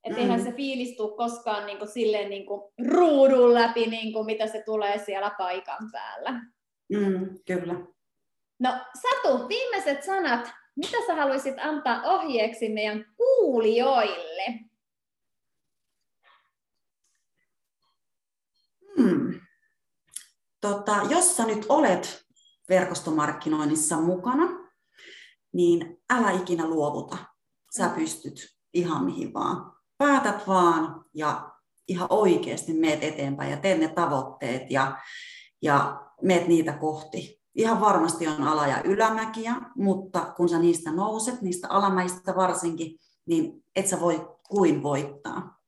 Että 0.04 0.20
mm-hmm. 0.20 0.22
eihän 0.22 0.42
se 0.42 0.52
fiilis 0.52 0.96
tule 0.96 1.16
koskaan 1.16 1.66
niin 1.66 1.78
kuin 1.78 1.90
silleen 1.90 2.30
niin 2.30 2.46
kuin 2.46 2.72
ruudun 2.88 3.54
läpi, 3.54 3.86
niin 3.86 4.12
kuin 4.12 4.26
mitä 4.26 4.46
se 4.46 4.62
tulee 4.66 4.98
siellä 4.98 5.30
paikan 5.38 5.90
päällä. 5.92 6.30
Mm, 6.92 7.38
kyllä. 7.46 7.74
No 8.60 8.70
Satu, 9.02 9.48
viimeiset 9.48 10.02
sanat. 10.02 10.50
Mitä 10.76 10.96
sä 11.06 11.14
haluaisit 11.14 11.54
antaa 11.58 12.02
ohjeeksi 12.04 12.68
meidän 12.68 13.04
kuulijoille? 13.16 14.69
Hmm. 19.02 19.40
Tota, 20.60 21.00
jos 21.08 21.36
sä 21.36 21.46
nyt 21.46 21.66
olet 21.68 22.24
verkostomarkkinoinnissa 22.68 23.96
mukana, 23.96 24.48
niin 25.52 25.98
älä 26.10 26.30
ikinä 26.30 26.68
luovuta. 26.68 27.16
Sä 27.76 27.88
pystyt 27.88 28.56
ihan 28.74 29.04
mihin 29.04 29.34
vaan. 29.34 29.72
Päätät 29.98 30.46
vaan 30.46 31.04
ja 31.14 31.50
ihan 31.88 32.08
oikeasti 32.10 32.72
meet 32.72 33.04
eteenpäin 33.04 33.50
ja 33.50 33.56
teet 33.56 33.80
ne 33.80 33.88
tavoitteet 33.88 34.70
ja, 34.70 34.98
ja 35.62 36.00
meet 36.22 36.48
niitä 36.48 36.72
kohti. 36.72 37.40
Ihan 37.54 37.80
varmasti 37.80 38.28
on 38.28 38.42
ala- 38.42 38.66
ja 38.66 38.82
ylämäkiä, 38.82 39.54
mutta 39.76 40.32
kun 40.36 40.48
sä 40.48 40.58
niistä 40.58 40.92
nouset, 40.92 41.42
niistä 41.42 41.68
alamäistä 41.68 42.36
varsinkin, 42.36 42.96
niin 43.26 43.64
et 43.76 43.86
sä 43.86 44.00
voi 44.00 44.28
kuin 44.48 44.82
voittaa. 44.82 45.59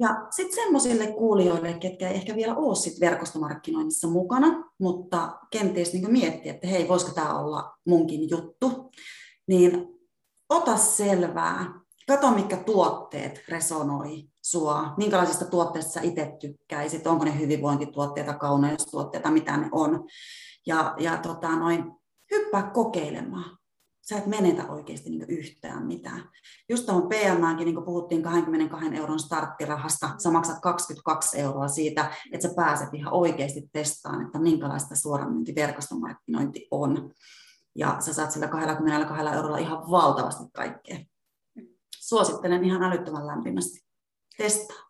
Ja 0.00 0.26
sitten 0.30 0.64
semmoisille 0.64 1.06
kuulijoille, 1.06 1.72
ketkä 1.72 2.08
ei 2.08 2.14
ehkä 2.14 2.36
vielä 2.36 2.54
ole 2.54 2.74
sit 2.74 3.00
verkostomarkkinoinnissa 3.00 4.08
mukana, 4.08 4.70
mutta 4.78 5.38
kenties 5.50 5.92
niin 5.92 6.12
miettiä, 6.12 6.52
että 6.52 6.66
hei, 6.66 6.88
voisiko 6.88 7.12
tämä 7.12 7.38
olla 7.38 7.72
munkin 7.86 8.30
juttu, 8.30 8.90
niin 9.48 9.86
ota 10.48 10.76
selvää, 10.76 11.80
kato 12.08 12.30
mitkä 12.30 12.56
tuotteet 12.56 13.42
resonoi 13.48 14.24
sua, 14.42 14.94
minkälaisista 14.96 15.44
tuotteista 15.44 15.92
sä 15.92 16.00
itse 16.00 16.36
tykkäisit, 16.40 17.06
onko 17.06 17.24
ne 17.24 17.38
hyvinvointituotteita, 17.38 18.34
kauneustuotteita, 18.34 19.30
mitä 19.30 19.56
ne 19.56 19.68
on. 19.72 20.04
Ja, 20.66 20.94
ja 20.98 21.16
tota 21.16 21.56
noin, 21.56 21.84
hyppää 22.30 22.70
kokeilemaan. 22.70 23.57
Sä 24.08 24.18
et 24.18 24.26
menetä 24.26 24.66
oikeasti 24.66 25.10
niin 25.10 25.24
yhtään 25.28 25.86
mitään. 25.86 26.30
Just 26.68 26.86
tuohon 26.86 27.08
PMäänkin, 27.08 27.64
niin 27.64 27.84
puhuttiin 27.84 28.22
22 28.22 28.94
euron 28.96 29.18
starttirahasta, 29.18 30.10
sä 30.22 30.30
maksat 30.30 30.60
22 30.60 31.40
euroa 31.40 31.68
siitä, 31.68 32.10
että 32.32 32.48
sä 32.48 32.54
pääset 32.56 32.94
ihan 32.94 33.12
oikeasti 33.12 33.68
testaamaan, 33.72 34.26
että 34.26 34.38
minkälaista 34.38 34.96
suoramyyntiverkostomarkkinointi 34.96 36.68
on. 36.70 37.10
Ja 37.76 37.96
sä 38.00 38.12
saat 38.12 38.30
sillä 38.30 38.48
22 38.48 39.36
eurolla 39.36 39.58
ihan 39.58 39.90
valtavasti 39.90 40.44
kaikkea. 40.52 40.98
Suosittelen 41.98 42.64
ihan 42.64 42.82
älyttömän 42.82 43.26
lämpimästi. 43.26 43.80
Testaa. 44.36 44.88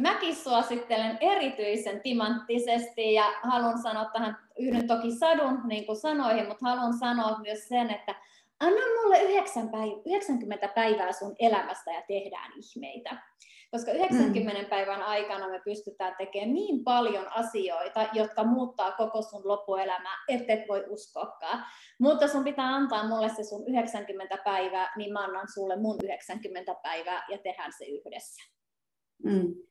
Mäkin 0.00 0.36
suosittelen 0.36 1.18
erityisen 1.20 2.00
timanttisesti 2.00 3.12
ja 3.14 3.24
haluan 3.42 3.82
sanoa 3.82 4.04
tähän 4.04 4.47
yhden 4.58 4.86
toki 4.86 5.18
sadun 5.18 5.60
niin 5.68 5.86
kuin 5.86 5.96
sanoihin, 5.96 6.48
mutta 6.48 6.66
haluan 6.68 6.98
sanoa 6.98 7.38
myös 7.38 7.68
sen, 7.68 7.90
että 7.90 8.14
anna 8.60 8.80
mulle 9.02 9.22
90 9.22 10.68
päivää 10.68 11.12
sun 11.12 11.36
elämästä 11.38 11.92
ja 11.92 12.02
tehdään 12.08 12.52
ihmeitä. 12.56 13.22
Koska 13.70 13.92
90 13.92 14.62
mm. 14.62 14.68
päivän 14.68 15.02
aikana 15.02 15.48
me 15.48 15.60
pystytään 15.64 16.14
tekemään 16.18 16.54
niin 16.54 16.84
paljon 16.84 17.32
asioita, 17.32 18.06
jotka 18.12 18.44
muuttaa 18.44 18.92
koko 18.92 19.22
sun 19.22 19.48
loppuelämää, 19.48 20.16
et 20.28 20.68
voi 20.68 20.84
uskoakaan. 20.88 21.64
Mutta 22.00 22.28
sun 22.28 22.44
pitää 22.44 22.74
antaa 22.74 23.08
mulle 23.08 23.28
se 23.28 23.44
sun 23.44 23.68
90 23.68 24.38
päivää, 24.44 24.92
niin 24.96 25.12
mä 25.12 25.24
annan 25.24 25.46
sulle 25.54 25.76
mun 25.76 25.96
90 26.04 26.74
päivää 26.82 27.26
ja 27.30 27.38
tehdään 27.38 27.72
se 27.78 27.84
yhdessä. 27.84 28.42
Mm. 29.24 29.67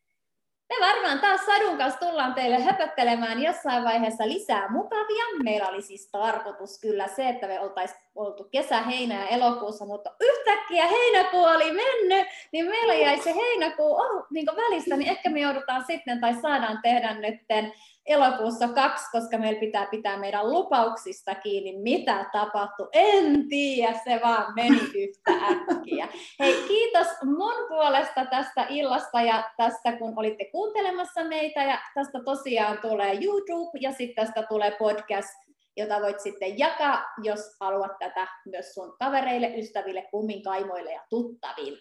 Me 0.70 0.76
varmaan 0.88 1.20
taas 1.20 1.45
Sadun 1.45 1.78
kanssa 1.78 1.99
tullaan 1.99 2.34
teille 2.34 2.59
höpöttelemään 2.63 3.43
jossain 3.43 3.84
vaiheessa 3.84 4.28
lisää 4.28 4.70
mukavia. 4.70 5.26
Meillä 5.43 5.68
oli 5.68 5.82
siis 5.82 6.09
tarkoitus 6.11 6.82
kyllä 6.82 7.07
se, 7.07 7.30
että 7.30 7.47
me 7.47 7.59
oltaisiin 7.59 7.99
oltu 8.15 8.43
kesä, 8.51 8.82
heinä 8.82 9.15
ja 9.15 9.28
elokuussa, 9.28 9.86
mutta 9.86 10.11
yhtäkkiä 10.22 10.88
heinäkuu 10.88 11.43
oli 11.43 11.72
mennyt, 11.72 12.28
niin 12.51 12.65
meillä 12.70 12.93
jäi 12.93 13.20
se 13.20 13.36
heinäkuu 13.36 13.95
oh, 13.95 14.26
niin 14.30 14.45
välistä, 14.45 14.97
niin 14.97 15.09
ehkä 15.09 15.30
me 15.30 15.39
joudutaan 15.39 15.84
sitten 15.88 16.22
tai 16.22 16.34
saadaan 16.41 16.80
tehdä 16.84 17.13
nytten 17.13 17.74
elokuussa 18.08 18.68
kaksi, 18.68 19.12
koska 19.12 19.38
meillä 19.38 19.60
pitää 19.60 19.88
pitää 19.91 20.18
meidän 20.20 20.51
lupauksista 20.51 21.36
kiinni. 21.36 21.78
Mitä 21.78 22.26
tapahtui? 22.32 22.88
En 22.93 23.49
tiedä, 23.49 23.99
se 24.03 24.20
vaan 24.24 24.53
meni 24.55 24.80
yhtä 24.95 25.32
äkkiä. 25.32 26.08
Hei, 26.39 26.64
kiitos 26.68 27.08
mun 27.24 27.68
puolesta 27.68 28.26
tästä 28.26 28.66
illasta 28.70 29.22
ja 29.22 29.49
tästä, 29.58 29.91
kun 29.97 30.14
olitte 30.16 30.45
kuuntelemassa 30.51 31.24
meitä. 31.24 31.64
Ja 31.64 31.80
tästä 31.93 32.20
tosiaan 32.26 32.78
tulee 32.78 33.18
YouTube 33.22 33.80
ja 33.82 33.91
sitten 33.91 34.26
tästä 34.26 34.43
tulee 34.49 34.72
podcast, 34.80 35.36
jota 35.78 36.01
voit 36.01 36.20
sitten 36.20 36.60
jakaa, 36.60 37.03
jos 37.24 37.39
haluat 37.60 37.91
tätä 37.99 38.28
myös 38.45 38.74
sun 38.74 38.95
kavereille, 38.99 39.53
ystäville, 39.58 40.08
kumminkaimoille 40.12 40.91
ja 40.91 41.01
tuttaville. 41.10 41.80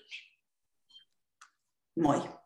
Moi! 2.01 2.46